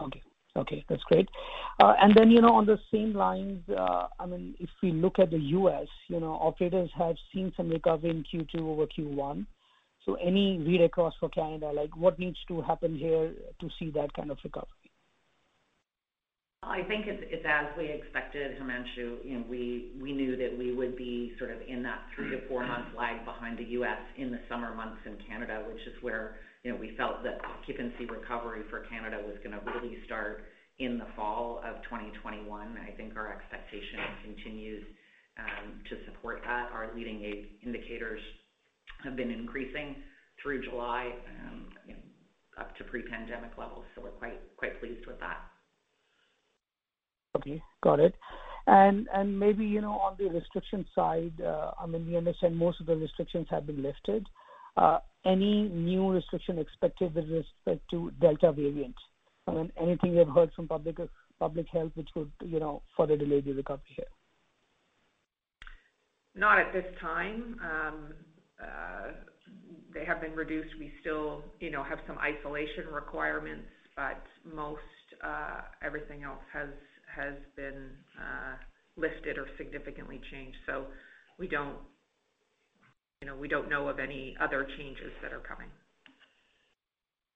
Okay, 0.00 0.22
Okay, 0.56 0.84
that's 0.88 1.02
great. 1.04 1.28
Uh, 1.82 1.94
and 2.00 2.14
then, 2.14 2.30
you 2.30 2.40
know, 2.40 2.54
on 2.54 2.64
the 2.64 2.78
same 2.92 3.12
lines, 3.12 3.60
uh, 3.68 4.06
I 4.20 4.26
mean, 4.26 4.54
if 4.60 4.70
we 4.82 4.92
look 4.92 5.18
at 5.18 5.30
the 5.30 5.38
U.S., 5.38 5.88
you 6.08 6.20
know, 6.20 6.32
operators 6.34 6.90
have 6.96 7.16
seen 7.32 7.52
some 7.56 7.68
recovery 7.68 8.10
in 8.10 8.24
Q2 8.24 8.60
over 8.60 8.86
Q1. 8.86 9.46
So 10.06 10.14
any 10.14 10.58
read 10.58 10.82
across 10.82 11.14
for 11.18 11.28
Canada, 11.30 11.72
like 11.72 11.96
what 11.96 12.18
needs 12.18 12.36
to 12.48 12.60
happen 12.60 12.96
here 12.96 13.32
to 13.60 13.68
see 13.78 13.90
that 13.92 14.12
kind 14.14 14.30
of 14.30 14.38
recovery? 14.44 14.68
I 16.62 16.82
think 16.82 17.04
it's 17.06 17.44
as 17.46 17.66
we 17.76 17.90
expected, 17.90 18.58
Himanshu. 18.58 19.24
You 19.24 19.38
know, 19.38 19.44
we 19.48 19.90
knew 20.00 20.36
that 20.36 20.56
we 20.56 20.72
would 20.72 20.96
be 20.96 21.34
sort 21.38 21.50
of 21.50 21.58
in 21.68 21.82
that 21.82 22.00
three 22.14 22.30
to 22.30 22.46
four 22.48 22.66
month 22.66 22.86
lag 22.96 23.24
behind 23.24 23.58
the 23.58 23.64
U.S. 23.80 23.98
in 24.16 24.30
the 24.30 24.40
summer 24.48 24.74
months 24.74 25.00
in 25.04 25.16
Canada, 25.28 25.64
which 25.68 25.80
is 25.86 25.92
where, 26.00 26.36
you 26.64 26.72
know, 26.72 26.78
we 26.78 26.96
felt 26.96 27.22
that 27.22 27.40
occupancy 27.44 28.06
recovery 28.06 28.62
for 28.70 28.80
Canada 28.90 29.20
was 29.24 29.36
gonna 29.44 29.60
really 29.66 29.98
start 30.06 30.44
in 30.78 30.98
the 30.98 31.06
fall 31.14 31.62
of 31.64 31.82
2021. 31.84 32.78
I 32.78 32.90
think 32.96 33.16
our 33.16 33.32
expectation 33.32 34.00
continues 34.24 34.84
um, 35.38 35.80
to 35.88 35.96
support 36.06 36.40
that. 36.44 36.70
Our 36.72 36.90
leading 36.96 37.22
indicators 37.62 38.20
have 39.04 39.14
been 39.14 39.30
increasing 39.30 39.96
through 40.42 40.64
July, 40.64 41.12
um, 41.44 41.68
you 41.86 41.94
know, 41.94 42.00
up 42.58 42.74
to 42.76 42.84
pre-pandemic 42.84 43.52
levels. 43.58 43.84
So 43.94 44.02
we're 44.02 44.10
quite 44.10 44.80
pleased 44.80 45.06
with 45.06 45.20
that. 45.20 45.38
Okay. 47.36 47.62
Got 47.82 48.00
it. 48.00 48.14
And 48.66 49.08
and 49.12 49.38
maybe, 49.38 49.64
you 49.64 49.82
know, 49.82 49.92
on 49.92 50.16
the 50.18 50.28
restriction 50.28 50.86
side, 50.94 51.34
uh, 51.44 51.72
I 51.78 51.86
mean, 51.86 52.06
we 52.06 52.16
understand 52.16 52.56
most 52.56 52.80
of 52.80 52.86
the 52.86 52.96
restrictions 52.96 53.46
have 53.50 53.66
been 53.66 53.82
lifted. 53.82 54.26
Uh, 54.76 54.98
any 55.24 55.68
new 55.68 56.10
restriction 56.10 56.58
expected 56.58 57.14
with 57.14 57.28
respect 57.30 57.80
to 57.90 58.10
Delta 58.20 58.52
variant? 58.52 58.94
I 59.46 59.52
mean, 59.52 59.72
anything 59.80 60.12
you 60.12 60.18
have 60.18 60.28
heard 60.28 60.52
from 60.54 60.68
public 60.68 60.98
health 61.72 61.92
which 61.94 62.08
would, 62.16 62.30
you 62.44 62.60
know, 62.60 62.82
further 62.96 63.16
delay 63.16 63.40
the 63.40 63.52
recovery 63.52 63.84
here? 63.96 64.06
Not 66.34 66.58
at 66.58 66.72
this 66.72 66.86
time. 67.00 67.56
Um, 67.62 68.14
uh, 68.60 69.12
they 69.92 70.04
have 70.04 70.20
been 70.20 70.34
reduced. 70.34 70.70
We 70.78 70.92
still, 71.00 71.44
you 71.60 71.70
know, 71.70 71.84
have 71.84 71.98
some 72.06 72.18
isolation 72.18 72.86
requirements, 72.92 73.68
but 73.94 74.22
most 74.52 74.80
uh, 75.22 75.60
everything 75.82 76.24
else 76.24 76.42
has 76.52 77.34
been 77.54 77.90
lifted 78.96 79.38
or 79.38 79.46
significantly 79.56 80.20
changed. 80.32 80.56
So 80.66 80.86
we 81.38 81.46
don't, 81.46 81.76
you 83.24 83.30
know, 83.30 83.36
we 83.36 83.48
don't 83.48 83.70
know 83.70 83.88
of 83.88 83.98
any 83.98 84.36
other 84.38 84.66
changes 84.76 85.10
that 85.22 85.32
are 85.32 85.40
coming. 85.40 85.68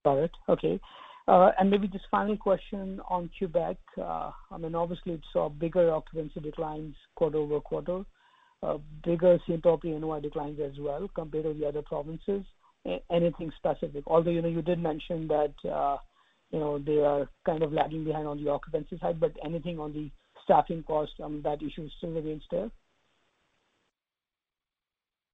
Got 0.04 0.18
it. 0.18 0.30
Okay. 0.46 0.78
Uh, 1.26 1.50
and 1.58 1.70
maybe 1.70 1.88
just 1.88 2.04
final 2.10 2.36
question 2.36 3.00
on 3.08 3.30
Quebec. 3.38 3.78
Uh, 3.96 4.30
I 4.50 4.58
mean, 4.58 4.74
obviously 4.74 5.14
it 5.14 5.20
saw 5.32 5.48
bigger 5.48 5.90
occupancy 5.90 6.40
declines 6.40 6.94
quarter-over-quarter, 7.16 8.04
uh, 8.62 8.76
bigger 9.02 9.38
same-property 9.48 9.92
NOI 9.92 10.20
declines 10.20 10.60
as 10.60 10.78
well 10.78 11.08
compared 11.14 11.44
to 11.44 11.54
the 11.54 11.66
other 11.66 11.80
provinces. 11.80 12.44
Anything 13.10 13.50
specific? 13.56 14.04
Although, 14.06 14.30
you 14.30 14.42
know, 14.42 14.48
you 14.48 14.60
did 14.60 14.78
mention 14.78 15.26
that, 15.28 15.54
you 16.50 16.58
know, 16.58 16.78
they 16.78 16.98
are 16.98 17.28
kind 17.46 17.62
of 17.62 17.72
lagging 17.72 18.04
behind 18.04 18.26
on 18.26 18.42
the 18.42 18.50
occupancy 18.50 18.98
side, 18.98 19.18
but 19.20 19.32
anything 19.42 19.78
on 19.78 19.94
the 19.94 20.10
staffing 20.44 20.82
cost, 20.82 21.12
that 21.18 21.62
issue 21.62 21.88
still 21.96 22.10
remains 22.10 22.42
there? 22.50 22.70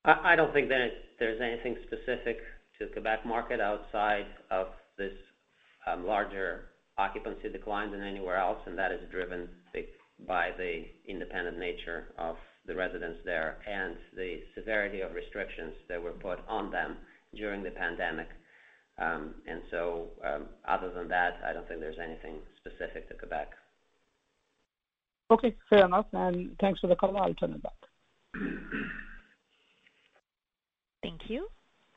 I 0.04 0.36
don't 0.36 0.52
think 0.52 0.68
that 0.68 0.88
there's 1.18 1.40
anything 1.40 1.76
specific 1.86 2.38
to 2.78 2.86
Quebec 2.88 3.24
market 3.24 3.60
outside 3.60 4.26
of 4.50 4.66
this 4.98 5.12
larger 5.98 6.66
occupancy 6.98 7.48
decline 7.50 7.90
than 7.90 8.02
anywhere 8.02 8.36
else, 8.36 8.58
and 8.66 8.76
that 8.78 8.92
is 8.92 9.00
driven 9.10 9.48
by 10.26 10.50
the 10.56 10.84
independent 11.08 11.58
nature 11.58 12.14
of 12.18 12.36
the 12.66 12.74
residents 12.74 13.18
there 13.24 13.58
and 13.68 13.96
the 14.16 14.40
severity 14.54 15.00
of 15.00 15.12
restrictions 15.12 15.74
that 15.88 16.02
were 16.02 16.12
put 16.12 16.38
on 16.48 16.70
them 16.70 16.96
during 17.34 17.62
the 17.62 17.70
pandemic. 17.70 18.28
Um 18.98 19.34
and 19.46 19.60
so 19.70 20.10
um 20.24 20.46
other 20.68 20.92
than 20.92 21.08
that, 21.08 21.40
I 21.44 21.52
don't 21.52 21.66
think 21.66 21.80
there's 21.80 21.98
anything 21.98 22.36
specific 22.60 23.08
to 23.08 23.14
Quebec. 23.14 23.50
Okay, 25.30 25.56
fair 25.68 25.84
enough. 25.84 26.06
And 26.12 26.56
thanks 26.60 26.78
for 26.80 26.86
the 26.86 26.94
call. 26.94 27.16
I'll 27.16 27.34
turn 27.34 27.54
it 27.54 27.62
back. 27.62 27.72
Thank 31.04 31.28
you. 31.28 31.48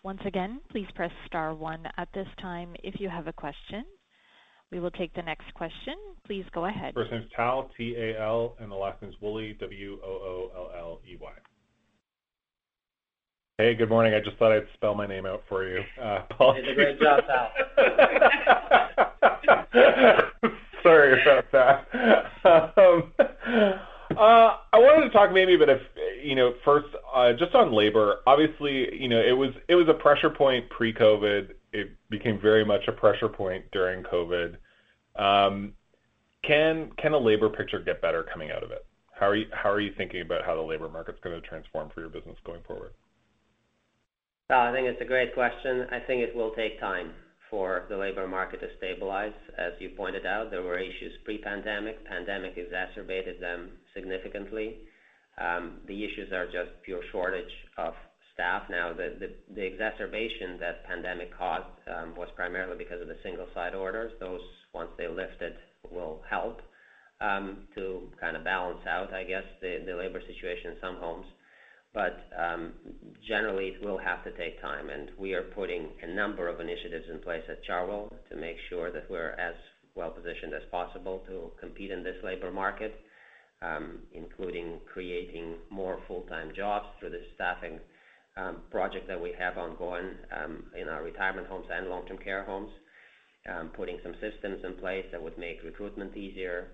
Once 0.04 0.20
again, 0.26 0.60
please 0.70 0.86
press 0.94 1.12
star 1.28 1.56
one 1.56 1.88
at 1.96 2.10
this 2.14 2.28
time 2.42 2.76
if 2.84 3.00
you 3.00 3.08
have 3.08 3.28
a 3.28 3.34
question. 3.34 3.86
We 4.70 4.82
will 4.82 4.92
take 4.92 5.14
the 5.14 5.22
next 5.22 5.54
question. 5.54 5.94
Please 6.26 6.44
go 6.54 6.66
ahead. 6.66 6.94
First 6.94 7.14
name's 7.14 7.32
Tal, 7.34 7.72
T-A-L, 7.78 8.58
and 8.60 8.70
the 8.70 8.76
last 8.76 9.02
name's 9.02 9.16
Woolley, 9.22 9.54
W-O-O-L-L-E-Y. 9.62 11.32
Hey, 13.58 13.76
good 13.76 13.88
morning. 13.88 14.14
I 14.14 14.20
just 14.20 14.36
thought 14.36 14.52
I'd 14.52 14.68
spell 14.74 14.94
my 14.94 15.08
name 15.08 15.26
out 15.26 15.42
for 15.48 15.66
you. 15.66 15.78
You 15.78 16.54
did 16.56 16.70
a 16.70 16.76
great 16.76 17.00
job, 17.00 17.24
Tal. 17.28 17.50
Sorry 20.84 21.22
about 21.22 21.52
that. 21.54 21.88
Um, 22.48 23.12
uh, 24.16 24.56
I 24.72 24.80
wanted 24.80 25.08
to 25.08 25.10
talk 25.10 25.34
maybe 25.34 25.56
a 25.56 25.58
bit 25.58 25.68
of, 25.68 25.80
you 26.28 26.36
know, 26.36 26.52
first, 26.66 26.88
uh, 27.16 27.32
just 27.40 27.56
on 27.56 27.74
labor. 27.74 28.18
Obviously, 28.28 28.94
you 28.94 29.08
know, 29.08 29.18
it 29.18 29.32
was 29.32 29.52
it 29.70 29.76
was 29.76 29.88
a 29.88 29.94
pressure 29.94 30.30
point 30.30 30.70
pre-COVID. 30.70 31.52
It 31.72 31.92
became 32.10 32.38
very 32.42 32.66
much 32.66 32.82
a 32.90 32.92
pressure 32.92 33.30
point 33.30 33.64
during 33.72 34.04
COVID. 34.04 34.58
Um, 35.16 35.72
can 36.44 36.92
the 37.02 37.18
labor 37.18 37.48
picture 37.48 37.80
get 37.80 38.02
better 38.02 38.26
coming 38.32 38.52
out 38.52 38.62
of 38.62 38.72
it? 38.72 38.86
How 39.18 39.28
are 39.28 39.38
you 39.38 39.46
how 39.54 39.72
are 39.72 39.80
you 39.80 39.94
thinking 39.96 40.20
about 40.20 40.44
how 40.44 40.54
the 40.56 40.62
labor 40.62 40.90
market's 40.90 41.20
gonna 41.24 41.40
transform 41.40 41.92
for 41.96 42.02
your 42.02 42.10
business 42.10 42.36
going 42.46 42.62
forward? 42.68 42.92
Uh, 44.50 44.58
I 44.58 44.74
think 44.74 44.86
it's 44.88 45.02
a 45.02 45.06
great 45.06 45.34
question. 45.34 45.88
I 45.92 46.00
think 46.00 46.24
it 46.24 46.36
will 46.36 46.52
take 46.56 46.78
time 46.82 47.12
for 47.50 47.86
the 47.88 47.96
labor 47.96 48.28
market 48.28 48.60
to 48.60 48.68
stabilize. 48.78 49.32
As 49.58 49.72
you 49.80 49.92
pointed 49.96 50.26
out, 50.26 50.52
there 50.52 50.62
were 50.62 50.78
issues 50.78 51.14
pre-pandemic. 51.24 52.06
Pandemic 52.06 52.58
exacerbated 52.58 53.42
them 53.42 53.70
significantly. 53.94 54.80
Um, 55.38 55.80
the 55.88 56.04
issues 56.04 56.32
are 56.32 56.46
just 56.46 56.72
pure 56.84 57.02
shortage 57.12 57.52
of 57.78 57.94
staff. 58.34 58.64
Now, 58.70 58.94
the 58.94 59.30
the 59.54 59.64
exacerbation 59.64 60.60
that 60.60 60.86
pandemic 60.86 61.38
caused 61.38 61.66
um, 61.96 62.16
was 62.16 62.30
primarily 62.36 62.78
because 62.78 63.02
of 63.02 63.08
the 63.08 63.18
single-site 63.24 63.76
orders. 63.76 64.12
Those, 64.20 64.42
once 64.74 64.90
they're 64.98 65.12
lifted, 65.12 65.54
will 65.92 66.22
help 66.30 66.62
um, 67.22 67.68
to 67.76 68.10
kind 68.20 68.36
of 68.36 68.44
balance 68.44 68.86
out, 68.88 69.14
I 69.14 69.24
guess, 69.24 69.44
the 69.62 69.84
the 69.86 69.96
labor 69.96 70.22
situation 70.28 70.72
in 70.72 70.78
some 70.82 70.98
homes. 70.98 71.26
But 71.94 72.20
um 72.38 72.74
generally, 73.28 73.70
it 73.70 73.84
will 73.84 73.98
have 73.98 74.24
to 74.24 74.32
take 74.32 74.62
time, 74.62 74.90
and 74.90 75.10
we 75.18 75.34
are 75.34 75.44
putting 75.44 75.88
a 76.04 76.08
number 76.08 76.48
of 76.48 76.60
initiatives 76.60 77.06
in 77.12 77.20
place 77.20 77.44
at 77.50 77.64
Chartwell 77.66 78.14
to 78.30 78.36
make 78.36 78.58
sure 78.70 78.92
that 78.92 79.10
we're 79.10 79.32
as 79.32 79.56
well-positioned 79.96 80.54
as 80.54 80.62
possible 80.70 81.24
to 81.28 81.52
compete 81.60 81.90
in 81.90 82.04
this 82.04 82.18
labor 82.24 82.52
market, 82.52 82.94
Um, 83.62 84.00
including 84.14 84.80
creating 84.94 85.56
more 85.72 86.00
full-time 86.08 86.52
jobs 86.56 86.86
through 87.00 87.10
the 87.10 87.24
staffing 87.34 87.80
um, 88.38 88.58
project 88.70 89.08
that 89.08 89.20
we 89.20 89.34
have 89.40 89.58
ongoing 89.58 90.12
um, 90.32 90.66
in 90.80 90.88
our 90.88 91.02
retirement 91.04 91.48
homes 91.48 91.66
and 91.72 91.88
long-term 91.90 92.20
care 92.20 92.44
homes. 92.44 92.72
Putting 93.76 93.98
some 94.04 94.14
systems 94.20 94.60
in 94.66 94.74
place 94.74 95.06
that 95.12 95.24
would 95.24 95.38
make 95.38 95.64
recruitment 95.64 96.18
easier, 96.18 96.68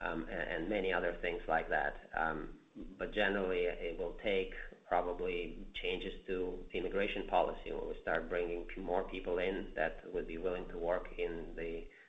and 0.00 0.68
many 0.68 0.92
other 0.92 1.16
things 1.22 1.40
like 1.48 1.68
that. 1.70 1.94
Um 2.16 2.48
but 2.98 3.12
generally, 3.12 3.64
it 3.66 3.98
will 3.98 4.16
take 4.22 4.52
probably 4.88 5.66
changes 5.82 6.12
to 6.28 6.54
immigration 6.72 7.26
policy, 7.28 7.72
where 7.72 7.88
we 7.88 7.96
start 8.02 8.28
bringing 8.28 8.66
more 8.80 9.02
people 9.04 9.38
in 9.38 9.66
that 9.74 9.96
would 10.14 10.28
be 10.28 10.38
willing 10.38 10.64
to 10.70 10.78
work 10.78 11.06
in 11.18 11.44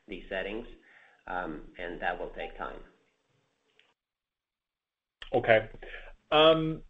these 0.07 0.23
settings, 0.29 0.67
and 1.27 1.99
that 2.01 2.19
will 2.19 2.31
take 2.37 2.57
time. 2.57 2.81
Okay. 5.33 5.69
Um, 6.31 6.81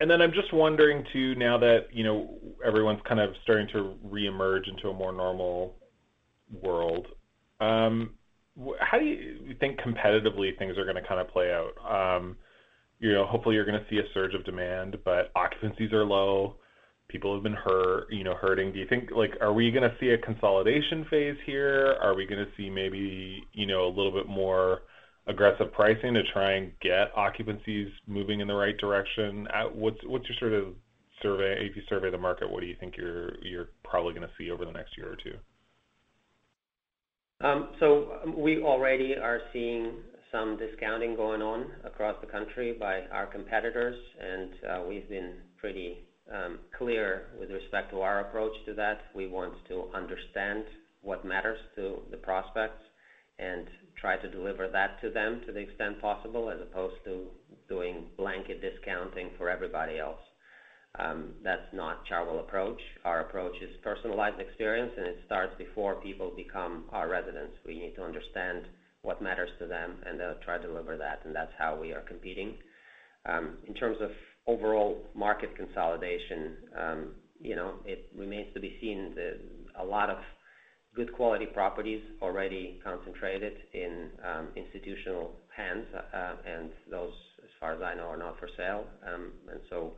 and 0.00 0.10
then 0.10 0.22
I'm 0.22 0.32
just 0.32 0.52
wondering 0.52 1.04
too, 1.12 1.34
now 1.34 1.58
that 1.58 1.86
you 1.92 2.04
know 2.04 2.38
everyone's 2.64 3.00
kind 3.06 3.20
of 3.20 3.30
starting 3.42 3.68
to 3.68 3.96
reemerge 4.06 4.68
into 4.68 4.88
a 4.88 4.94
more 4.94 5.12
normal 5.12 5.76
world, 6.62 7.06
um, 7.60 8.14
how 8.80 8.98
do 8.98 9.04
you 9.04 9.54
think 9.60 9.78
competitively 9.80 10.56
things 10.58 10.78
are 10.78 10.84
going 10.84 10.96
to 10.96 11.06
kind 11.06 11.20
of 11.20 11.28
play 11.28 11.52
out? 11.52 12.16
Um, 12.16 12.36
you 12.98 13.12
know, 13.12 13.26
hopefully 13.26 13.54
you're 13.54 13.64
going 13.64 13.80
to 13.80 13.86
see 13.90 13.98
a 13.98 14.12
surge 14.14 14.34
of 14.34 14.44
demand, 14.44 14.96
but 15.04 15.32
occupancies 15.34 15.92
are 15.92 16.04
low. 16.04 16.56
People 17.08 17.34
have 17.34 17.42
been 17.42 17.54
hurt, 17.54 18.06
you 18.10 18.24
know, 18.24 18.34
hurting. 18.34 18.72
Do 18.72 18.78
you 18.78 18.86
think 18.86 19.10
like 19.14 19.32
are 19.40 19.52
we 19.52 19.70
going 19.70 19.82
to 19.82 19.94
see 20.00 20.10
a 20.10 20.18
consolidation 20.18 21.04
phase 21.10 21.36
here? 21.44 21.96
Are 22.00 22.14
we 22.14 22.26
going 22.26 22.44
to 22.44 22.50
see 22.56 22.70
maybe 22.70 23.42
you 23.52 23.66
know 23.66 23.86
a 23.86 23.92
little 23.92 24.12
bit 24.12 24.28
more 24.28 24.82
aggressive 25.30 25.72
pricing 25.72 26.12
to 26.14 26.22
try 26.32 26.52
and 26.52 26.72
get 26.80 27.14
occupancies 27.16 27.88
moving 28.06 28.40
in 28.40 28.48
the 28.48 28.54
right 28.54 28.76
direction? 28.78 29.46
What's 29.72 29.98
what's 30.06 30.28
your 30.28 30.38
sort 30.38 30.52
of 30.52 30.74
survey? 31.22 31.66
If 31.68 31.76
you 31.76 31.82
survey 31.88 32.10
the 32.10 32.18
market, 32.18 32.50
what 32.50 32.60
do 32.60 32.66
you 32.66 32.76
think 32.78 32.96
you're 32.96 33.36
you're 33.42 33.68
probably 33.84 34.12
going 34.12 34.26
to 34.26 34.32
see 34.36 34.50
over 34.50 34.64
the 34.64 34.72
next 34.72 34.96
year 34.98 35.12
or 35.12 35.16
two? 35.16 35.34
Um, 37.42 37.70
so 37.80 38.18
um, 38.22 38.38
we 38.38 38.62
already 38.62 39.14
are 39.14 39.40
seeing 39.52 39.92
some 40.30 40.58
discounting 40.58 41.16
going 41.16 41.40
on 41.40 41.66
across 41.84 42.16
the 42.20 42.26
country 42.26 42.76
by 42.78 43.02
our 43.12 43.26
competitors, 43.26 43.96
and 44.20 44.50
uh, 44.68 44.82
we've 44.86 45.08
been 45.08 45.34
pretty 45.56 45.98
um, 46.32 46.58
clear 46.76 47.28
with 47.38 47.50
respect 47.50 47.90
to 47.90 48.00
our 48.00 48.20
approach 48.20 48.52
to 48.66 48.74
that. 48.74 48.98
We 49.14 49.26
want 49.26 49.54
to 49.68 49.88
understand 49.94 50.64
what 51.02 51.24
matters 51.24 51.58
to 51.76 52.00
the 52.10 52.18
prospects 52.18 52.82
and 53.40 53.66
try 54.00 54.16
to 54.16 54.30
deliver 54.30 54.68
that 54.68 55.00
to 55.00 55.10
them 55.10 55.40
to 55.46 55.52
the 55.52 55.60
extent 55.60 56.00
possible, 56.00 56.50
as 56.50 56.60
opposed 56.60 56.96
to 57.04 57.26
doing 57.68 58.04
blanket 58.16 58.60
discounting 58.60 59.30
for 59.38 59.48
everybody 59.48 59.98
else. 59.98 60.20
Um, 60.98 61.34
that's 61.44 61.72
not 61.72 62.04
Chartwell 62.06 62.40
approach. 62.40 62.80
Our 63.04 63.20
approach 63.20 63.54
is 63.62 63.70
personalized 63.82 64.40
experience, 64.40 64.92
and 64.96 65.06
it 65.06 65.18
starts 65.26 65.54
before 65.56 65.94
people 65.96 66.32
become 66.34 66.84
our 66.90 67.08
residents. 67.08 67.54
We 67.64 67.78
need 67.78 67.94
to 67.94 68.02
understand 68.02 68.64
what 69.02 69.22
matters 69.22 69.50
to 69.60 69.66
them, 69.66 69.96
and 70.04 70.18
they'll 70.18 70.34
try 70.44 70.58
to 70.58 70.66
deliver 70.66 70.96
that, 70.96 71.20
and 71.24 71.34
that's 71.34 71.52
how 71.56 71.78
we 71.80 71.92
are 71.92 72.00
competing. 72.00 72.54
Um, 73.26 73.58
in 73.66 73.74
terms 73.74 73.98
of 74.00 74.10
overall 74.46 74.98
market 75.14 75.56
consolidation, 75.56 76.56
um, 76.78 77.14
you 77.40 77.54
know, 77.54 77.74
it 77.84 78.10
remains 78.16 78.52
to 78.54 78.60
be 78.60 78.76
seen. 78.80 79.14
A 79.78 79.84
lot 79.84 80.10
of 80.10 80.18
good 80.94 81.12
quality 81.12 81.46
properties 81.46 82.02
already 82.20 82.80
concentrated 82.82 83.54
in 83.72 84.08
um, 84.24 84.48
institutional 84.56 85.32
hands, 85.56 85.86
uh, 85.94 86.34
and 86.46 86.70
those, 86.90 87.12
as 87.42 87.50
far 87.60 87.74
as 87.74 87.82
I 87.82 87.94
know, 87.94 88.08
are 88.08 88.16
not 88.16 88.38
for 88.38 88.48
sale. 88.56 88.84
Um, 89.06 89.32
and 89.50 89.60
so, 89.68 89.92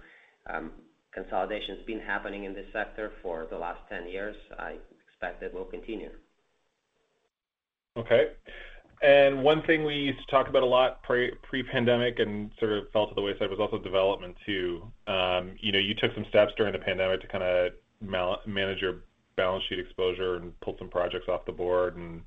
um, 0.49 0.73
Consolidation's 1.15 1.85
been 1.87 2.01
happening 2.01 2.45
in 2.45 2.55
this 2.55 2.65
sector 2.73 3.13
for 3.23 3.47
the 3.51 3.57
last 3.57 3.81
10 3.91 4.09
years. 4.09 4.35
I 4.59 4.77
expect 5.07 5.43
it 5.43 5.53
will 5.53 5.67
continue. 5.67 6.09
Okay. 7.99 8.29
And 9.03 9.43
One 9.43 9.63
thing 9.65 9.85
we 9.85 9.95
used 9.95 10.21
to 10.21 10.27
talk 10.31 10.49
about 10.49 10.63
a 10.63 10.67
lot 10.67 11.03
pre-pandemic 11.03 12.19
and 12.19 12.51
sort 12.59 12.73
of 12.73 12.85
fell 12.93 13.09
to 13.09 13.15
the 13.15 13.21
wayside 13.21 13.51
was 13.51 13.59
also 13.61 13.77
development 13.77 14.37
too. 14.47 14.91
You 15.07 15.73
know, 15.73 15.79
you 15.79 15.95
took 15.95 16.15
some 16.15 16.25
steps 16.31 16.53
during 16.57 16.73
the 16.73 16.79
pandemic 16.79 17.21
to 17.21 17.29
kinda 17.29 17.71
manage 18.47 18.81
your 18.81 19.03
balance 19.37 19.65
sheet 19.69 19.79
exposure 19.79 20.37
and 20.37 20.59
pulled 20.61 20.79
some 20.79 20.89
projects 20.89 21.29
off 21.29 21.47
the 21.47 21.53
board 21.53 21.97
and, 21.97 22.23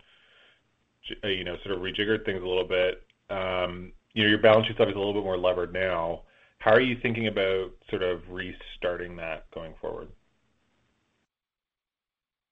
uh, 1.23 1.27
you 1.27 1.43
know, 1.43 1.55
sort 1.63 1.75
of 1.75 1.81
rejiggered 1.81 2.25
things 2.25 2.41
a 2.43 2.47
little 2.47 2.67
bit. 2.67 3.03
Um, 3.29 3.93
you 4.13 4.23
know, 4.23 4.29
your 4.29 4.41
balance 4.41 4.67
sheet's 4.67 4.79
obviously 4.79 5.01
a 5.01 5.05
little 5.05 5.21
bit 5.21 5.25
more 5.25 5.37
levered 5.37 5.73
now. 5.73 6.21
How 6.59 6.71
are 6.71 6.81
you 6.81 6.97
thinking 7.01 7.27
about 7.27 7.71
sort 7.89 8.01
of 8.01 8.21
restarting 8.29 9.15
that 9.17 9.49
going 9.53 9.73
forward? 9.81 10.07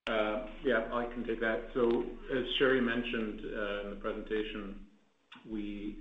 Uh, 0.06 0.46
yeah, 0.62 0.84
I 0.92 1.06
can 1.06 1.24
take 1.26 1.40
that. 1.40 1.62
So, 1.72 2.04
As 2.30 2.44
Sheri 2.60 2.82
mentioned 2.82 3.40
uh, 3.40 3.84
in 3.84 3.90
the 3.90 3.96
presentation, 4.00 4.76
we 5.50 5.96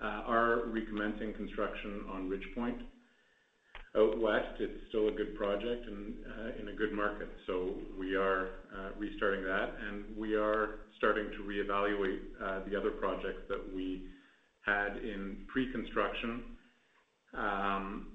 are 0.00 0.62
recommencing 0.66 1.34
construction 1.34 2.04
on 2.10 2.30
Ridgepointe. 2.30 2.82
Out 3.96 4.20
west, 4.20 4.60
it's 4.60 4.78
still 4.90 5.08
a 5.08 5.12
good 5.12 5.34
project 5.34 5.86
and 5.86 6.14
uh, 6.26 6.60
in 6.60 6.68
a 6.68 6.72
good 6.72 6.92
market. 6.92 7.28
So 7.46 7.72
we 7.98 8.16
are 8.16 8.48
uh, 8.70 8.90
restarting 8.98 9.42
that, 9.44 9.70
and 9.88 10.04
we 10.14 10.34
are 10.34 10.80
starting 10.98 11.30
to 11.30 11.38
reevaluate 11.38 12.20
uh, 12.42 12.68
the 12.68 12.76
other 12.78 12.90
projects 12.90 13.40
that 13.48 13.74
we 13.74 14.02
had 14.60 14.98
in 14.98 15.38
pre-construction, 15.48 16.42
um, 17.32 18.08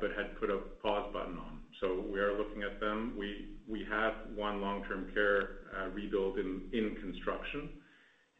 but 0.00 0.10
had 0.16 0.38
put 0.40 0.50
a 0.50 0.58
pause 0.82 1.08
button 1.12 1.38
on. 1.38 1.60
So 1.80 2.04
we 2.12 2.18
are 2.18 2.36
looking 2.36 2.64
at 2.64 2.80
them. 2.80 3.14
We 3.16 3.86
have 3.88 4.14
one 4.34 4.60
long-term 4.60 5.12
care 5.14 5.48
rebuild 5.94 6.38
in 6.38 6.96
construction, 7.00 7.68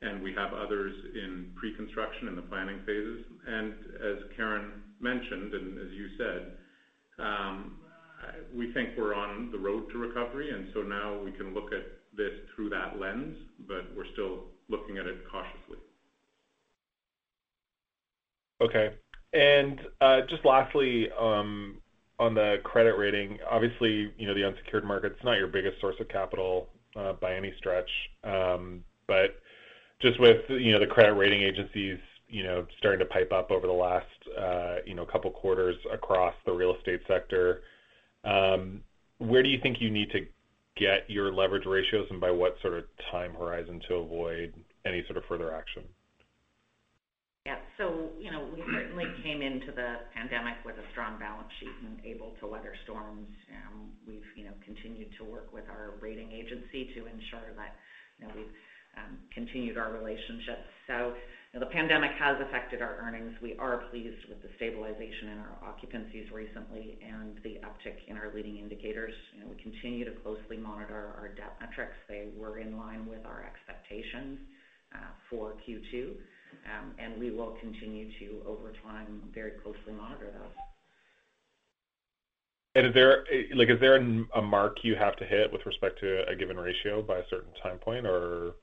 and 0.03 0.21
we 0.21 0.35
have 0.35 0.53
others 0.53 0.93
in 1.15 1.53
pre-construction 1.55 2.27
in 2.29 2.35
the 2.35 2.43
planning 2.43 2.81
phases. 2.85 3.25
And 3.47 3.75
as 4.03 4.19
Karen 4.37 4.83
mentioned, 5.01 5.55
and 5.55 5.79
as 5.79 5.93
you 5.93 6.09
said, 6.19 6.53
we 8.55 8.73
think 8.73 8.91
we're 8.97 9.15
on 9.15 9.51
the 9.51 9.59
road 9.59 9.91
to 9.93 9.99
recovery, 9.99 10.51
and 10.51 10.69
so 10.73 10.83
now 10.83 11.19
we 11.23 11.33
can 11.33 11.55
look 11.55 11.73
at 11.73 11.85
this 12.17 12.33
through 12.55 12.71
that 12.71 12.99
lens, 13.01 13.37
but 13.67 13.85
we're 13.97 14.11
still 14.13 14.45
looking 14.69 14.99
at 14.99 15.07
it 15.07 15.17
cautiously. 15.31 15.79
Okay. 18.61 18.95
And 19.33 19.81
uh, 20.01 20.21
just 20.29 20.45
lastly, 20.45 21.09
um, 21.19 21.81
on 22.19 22.35
the 22.35 22.57
credit 22.63 22.97
rating, 22.97 23.39
obviously, 23.51 24.13
you 24.17 24.27
know, 24.27 24.35
the 24.35 24.45
unsecured 24.45 24.85
market's 24.85 25.19
not 25.25 25.39
your 25.39 25.49
biggest 25.49 25.81
source 25.81 25.97
of 25.99 26.09
capital 26.09 26.69
uh, 26.97 27.15
by 27.15 27.35
any 27.35 27.53
stretch. 27.59 27.91
Um, 28.23 28.85
but 29.09 29.41
just 30.01 30.21
with, 30.21 30.49
you 30.49 30.73
know, 30.73 30.79
the 30.79 30.87
credit 30.87 31.15
rating 31.15 31.43
agencies 31.43 31.99
you 32.29 32.43
know, 32.43 32.67
starting 32.79 32.99
to 33.01 33.07
pipe 33.07 33.33
up 33.33 33.51
over 33.51 33.67
the 33.67 33.73
last, 33.73 34.07
uh, 34.39 34.77
you 34.87 34.95
know, 34.95 35.05
couple 35.05 35.31
quarters 35.31 35.77
across 35.93 36.35
the 36.47 36.53
real 36.53 36.75
estate 36.77 37.01
sector. 37.07 37.63
Um, 38.25 38.81
where 39.19 39.43
do 39.43 39.49
you 39.49 39.59
think 39.63 39.81
you 39.81 39.91
need 39.91 40.11
to 40.11 40.21
get 40.77 41.09
your 41.09 41.33
leverage 41.33 41.67
ratios, 41.67 42.07
and 42.11 42.21
by 42.21 42.31
what 42.31 42.57
sort 42.61 42.75
of 42.75 42.85
time 43.11 43.35
horizon 43.35 43.81
to 43.89 43.95
avoid 43.97 44.55
any 44.85 45.05
sort 45.07 45.17
of 45.17 45.25
further 45.29 45.55
action? 45.55 45.85
Yeah. 47.47 47.61
So, 47.77 48.09
you 48.19 48.33
know, 48.33 48.49
we 48.57 48.65
certainly 48.73 49.05
came 49.23 49.43
into 49.43 49.69
the 49.69 50.09
pandemic 50.17 50.57
with 50.65 50.77
a 50.77 50.87
strong 50.93 51.19
balance 51.21 51.53
sheet 51.61 51.77
and 51.85 52.01
able 52.01 52.33
to 52.41 52.47
weather 52.47 52.73
storms. 52.85 53.29
Um, 53.53 53.93
we've, 54.09 54.25
you 54.35 54.49
know, 54.49 54.57
continued 54.65 55.13
to 55.21 55.25
work 55.25 55.53
with 55.53 55.69
our 55.69 55.93
rating 56.01 56.33
agency 56.33 56.89
to 56.97 57.05
ensure 57.05 57.53
that, 57.55 57.77
you 58.19 58.27
know, 58.27 58.33
we've 58.35 58.55
um, 58.97 59.19
continued 59.35 59.77
our 59.77 59.93
relationships. 59.93 60.65
So, 61.55 61.61
the 61.61 61.67
pandemic 61.67 62.11
has 62.19 62.35
affected 62.43 62.83
our 62.83 62.99
earnings. 62.99 63.31
We 63.41 63.55
are 63.59 63.87
pleased 63.89 64.27
with 64.29 64.43
the 64.43 64.49
stabilization 64.57 65.29
in 65.29 65.39
our 65.39 65.55
occupancies 65.63 66.27
recently 66.33 66.99
and 66.99 67.39
the 67.45 67.63
uptick 67.63 67.95
in 68.09 68.17
our 68.17 68.35
leading 68.35 68.59
indicators. 68.59 69.15
You 69.33 69.43
know, 69.43 69.47
we 69.55 69.63
continue 69.63 70.05
to 70.05 70.11
closely 70.23 70.57
monitor 70.57 71.15
our 71.17 71.29
debt 71.29 71.55
metrics. 71.61 71.95
They 72.09 72.31
were 72.37 72.59
in 72.59 72.77
line 72.77 73.07
with 73.07 73.25
our 73.25 73.47
expectations 73.47 74.41
uh, 74.97 74.99
for 75.31 75.55
Q2, 75.63 76.19
um, 76.75 76.91
and 76.99 77.21
we 77.21 77.31
will 77.31 77.57
continue 77.61 78.11
to, 78.19 78.43
over 78.49 78.73
time, 78.83 79.23
very 79.33 79.53
closely 79.63 79.93
monitor 79.97 80.33
those. 80.33 80.59
And 82.75 82.89
is 82.89 82.95
there, 82.95 83.27
like, 83.55 83.71
is 83.71 83.79
there 83.79 83.95
a 83.95 84.43
mark 84.43 84.79
you 84.83 84.97
have 84.97 85.15
to 85.19 85.25
hit 85.25 85.53
with 85.53 85.65
respect 85.67 86.01
to 86.01 86.29
a 86.29 86.35
given 86.35 86.57
ratio 86.57 87.01
by 87.01 87.19
a 87.19 87.29
certain 87.31 87.53
time 87.63 87.79
point, 87.79 88.07
or 88.07 88.55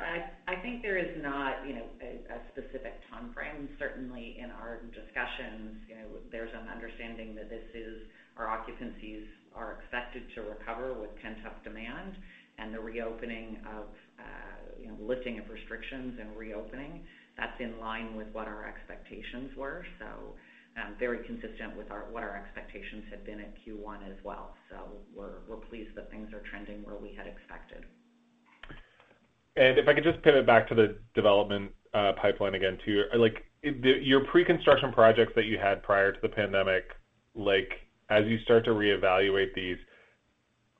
I 0.00 0.56
think 0.62 0.82
there 0.82 0.98
is 0.98 1.22
not, 1.22 1.66
you 1.66 1.74
know, 1.74 1.86
a 2.00 2.38
specific 2.52 2.94
timeframe. 3.12 3.68
Certainly 3.78 4.38
in 4.38 4.50
our 4.50 4.80
discussions, 4.92 5.80
you 5.88 5.94
know, 5.96 6.08
there's 6.30 6.52
an 6.54 6.68
understanding 6.68 7.34
that 7.34 7.50
this 7.50 7.64
is 7.74 8.08
our 8.36 8.46
occupancies 8.46 9.24
are 9.54 9.78
expected 9.80 10.22
to 10.34 10.42
recover 10.42 10.94
with 10.94 11.10
pent-up 11.20 11.62
demand 11.64 12.16
and 12.58 12.74
the 12.74 12.80
reopening 12.80 13.58
of, 13.68 13.86
uh, 14.18 14.80
you 14.80 14.88
know, 14.88 14.96
lifting 15.00 15.38
of 15.38 15.48
restrictions 15.48 16.18
and 16.20 16.36
reopening. 16.36 17.04
That's 17.36 17.58
in 17.60 17.78
line 17.78 18.16
with 18.16 18.28
what 18.32 18.48
our 18.48 18.66
expectations 18.66 19.56
were. 19.56 19.84
So, 19.98 20.36
um, 20.76 20.96
very 20.98 21.24
consistent 21.26 21.76
with 21.76 21.88
what 21.88 22.22
our 22.22 22.36
expectations 22.36 23.04
had 23.10 23.24
been 23.24 23.40
at 23.40 23.52
Q1 23.60 24.08
as 24.08 24.16
well. 24.24 24.56
So 24.70 24.76
we're 25.14 25.60
pleased 25.68 25.94
that 25.96 26.10
things 26.10 26.32
are 26.32 26.42
trending 26.48 26.82
where 26.84 26.96
we 26.96 27.12
had 27.14 27.26
expected. 27.26 27.84
And 29.56 29.78
if 29.78 29.86
I 29.88 29.94
could 29.94 30.04
just 30.04 30.22
pivot 30.22 30.46
back 30.46 30.68
to 30.68 30.74
the 30.74 30.96
development 31.14 31.72
uh, 31.94 32.12
pipeline 32.20 32.54
again, 32.54 32.78
too. 32.84 33.04
Like, 33.16 33.44
your 33.62 34.24
pre-construction 34.26 34.92
projects 34.92 35.32
that 35.36 35.44
you 35.44 35.58
had 35.58 35.82
prior 35.82 36.12
to 36.12 36.18
the 36.22 36.28
pandemic, 36.28 36.84
like, 37.34 37.70
as 38.10 38.24
you 38.26 38.38
start 38.40 38.64
to 38.64 38.70
reevaluate 38.70 39.54
these, 39.54 39.76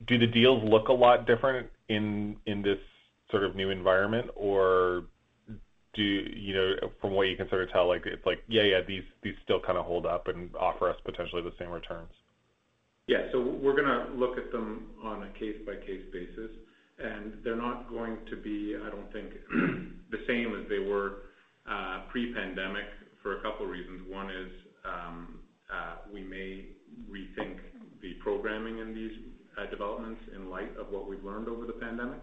do 0.06 0.18
the 0.18 0.26
deals 0.26 0.62
look 0.64 0.88
a 0.88 0.92
lot 0.92 1.26
different 1.26 1.68
in 1.88 2.36
this 2.46 2.78
sort 3.30 3.44
of 3.44 3.54
new 3.54 3.70
environment? 3.70 4.30
Or 4.34 5.04
do 5.94 6.02
you 6.02 6.54
know 6.54 6.74
from 7.00 7.12
what 7.12 7.24
you 7.24 7.36
can 7.36 7.48
sort 7.50 7.62
of 7.62 7.70
tell, 7.70 7.86
like 7.86 8.02
it's 8.06 8.24
like 8.24 8.38
yeah, 8.48 8.62
yeah, 8.62 8.80
these 8.86 9.34
still 9.44 9.60
kind 9.60 9.76
of 9.76 9.84
hold 9.84 10.06
up 10.06 10.28
and 10.28 10.50
offer 10.56 10.88
us 10.88 10.96
potentially 11.04 11.42
the 11.42 11.52
same 11.58 11.70
returns? 11.70 12.10
Yeah. 13.06 13.28
So 13.30 13.40
we're 13.40 13.76
gonna 13.76 14.08
look 14.14 14.38
at 14.38 14.50
them 14.50 14.86
on 15.04 15.24
a 15.24 15.38
case-by-case 15.38 16.04
basis, 16.12 16.50
and 17.02 17.34
they're 17.44 17.56
not 17.56 17.88
going 17.88 18.18
to 18.30 18.36
be, 18.36 18.76
I 18.80 18.90
don't 18.90 19.12
think, 19.12 19.30
the 20.10 20.22
same 20.26 20.54
as 20.54 20.68
they 20.68 20.78
were 20.78 21.22
uh, 21.68 22.02
pre-pandemic 22.10 22.86
for 23.22 23.38
a 23.38 23.42
couple 23.42 23.66
of 23.66 23.70
reasons. 23.70 24.02
One 24.08 24.30
is, 24.30 24.52
um, 24.84 25.38
uh, 25.72 25.96
we 26.12 26.22
may 26.22 26.66
rethink 27.10 27.58
the 28.00 28.14
programming 28.22 28.78
in 28.78 28.94
these 28.94 29.12
uh, 29.58 29.70
developments 29.70 30.20
in 30.34 30.50
light 30.50 30.76
of 30.78 30.90
what 30.90 31.08
we've 31.08 31.24
learned 31.24 31.48
over 31.48 31.66
the 31.66 31.74
pandemic, 31.74 32.20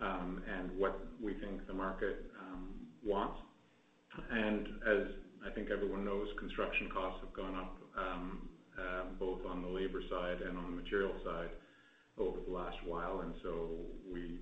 um, 0.00 0.42
and 0.48 0.70
what 0.78 1.06
we 1.22 1.34
think 1.34 1.66
the 1.66 1.74
market 1.74 2.30
um, 2.40 2.70
wants. 3.04 3.38
And 4.30 4.66
as 4.86 5.06
I 5.46 5.50
think 5.54 5.68
everyone 5.70 6.04
knows, 6.04 6.28
construction 6.38 6.88
costs 6.92 7.20
have 7.22 7.32
gone 7.32 7.54
up 7.54 7.76
both 9.18 9.44
on 9.44 9.60
the 9.60 9.68
labor 9.68 10.00
side 10.08 10.40
and 10.40 10.56
on 10.56 10.64
the 10.64 10.82
material 10.82 11.12
side 11.22 11.50
over 12.20 12.38
the 12.46 12.52
last 12.52 12.76
while. 12.86 13.20
And 13.20 13.32
so 13.42 13.70
we 14.12 14.38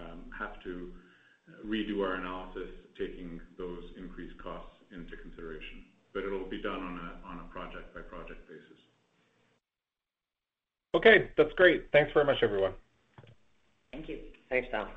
um, 0.00 0.24
have 0.36 0.62
to 0.64 0.90
redo 1.66 2.00
our 2.02 2.14
analysis, 2.14 2.68
taking 2.98 3.40
those 3.58 3.84
increased 3.98 4.36
costs 4.42 4.72
into 4.92 5.16
consideration. 5.22 5.84
But 6.12 6.24
it'll 6.24 6.48
be 6.48 6.60
done 6.60 6.80
on 7.24 7.38
a 7.38 7.52
project-by-project 7.52 8.48
basis. 8.48 8.80
Okay, 10.94 11.30
that's 11.36 11.52
great. 11.54 11.86
Thanks 11.92 12.10
very 12.12 12.26
much, 12.26 12.38
everyone. 12.42 12.72
Thank 13.92 14.08
you. 14.08 14.18
Thanks, 14.48 14.68
Tom. 14.72 14.88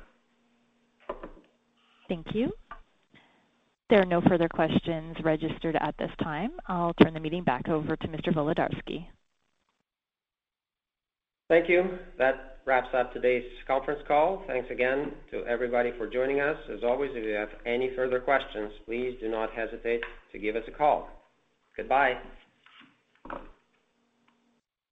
Thank 2.08 2.26
you. 2.34 2.50
There 3.90 4.00
are 4.00 4.06
no 4.06 4.20
further 4.22 4.48
questions 4.48 5.16
registered 5.22 5.76
at 5.76 5.94
this 5.98 6.10
time. 6.22 6.52
I'll 6.66 6.94
turn 6.94 7.14
the 7.14 7.20
meeting 7.20 7.44
back 7.44 7.68
over 7.68 7.96
to 7.96 8.08
Mr. 8.08 8.34
Volodarski. 8.34 9.06
Thank 11.48 11.68
you. 11.68 11.98
That 12.18 12.58
wraps 12.66 12.88
up 12.96 13.12
today's 13.12 13.44
conference 13.66 14.00
call. 14.08 14.42
Thanks 14.46 14.70
again 14.70 15.12
to 15.30 15.44
everybody 15.46 15.92
for 15.98 16.08
joining 16.08 16.40
us. 16.40 16.56
As 16.72 16.80
always, 16.82 17.10
if 17.14 17.24
you 17.24 17.34
have 17.34 17.50
any 17.66 17.90
further 17.94 18.20
questions, 18.20 18.72
please 18.86 19.16
do 19.20 19.30
not 19.30 19.50
hesitate 19.52 20.00
to 20.32 20.38
give 20.38 20.56
us 20.56 20.62
a 20.66 20.70
call. 20.70 21.08
Goodbye. 21.76 22.14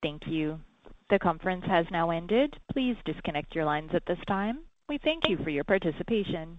Thank 0.02 0.22
you. 0.26 0.60
The 1.10 1.18
conference 1.18 1.64
has 1.66 1.86
now 1.90 2.10
ended. 2.10 2.54
Please 2.72 2.96
disconnect 3.04 3.54
your 3.54 3.64
lines 3.64 3.90
at 3.94 4.02
this 4.06 4.18
time. 4.26 4.60
We 4.88 4.98
thank 5.02 5.22
you 5.28 5.38
for 5.42 5.50
your 5.50 5.64
participation. 5.64 6.58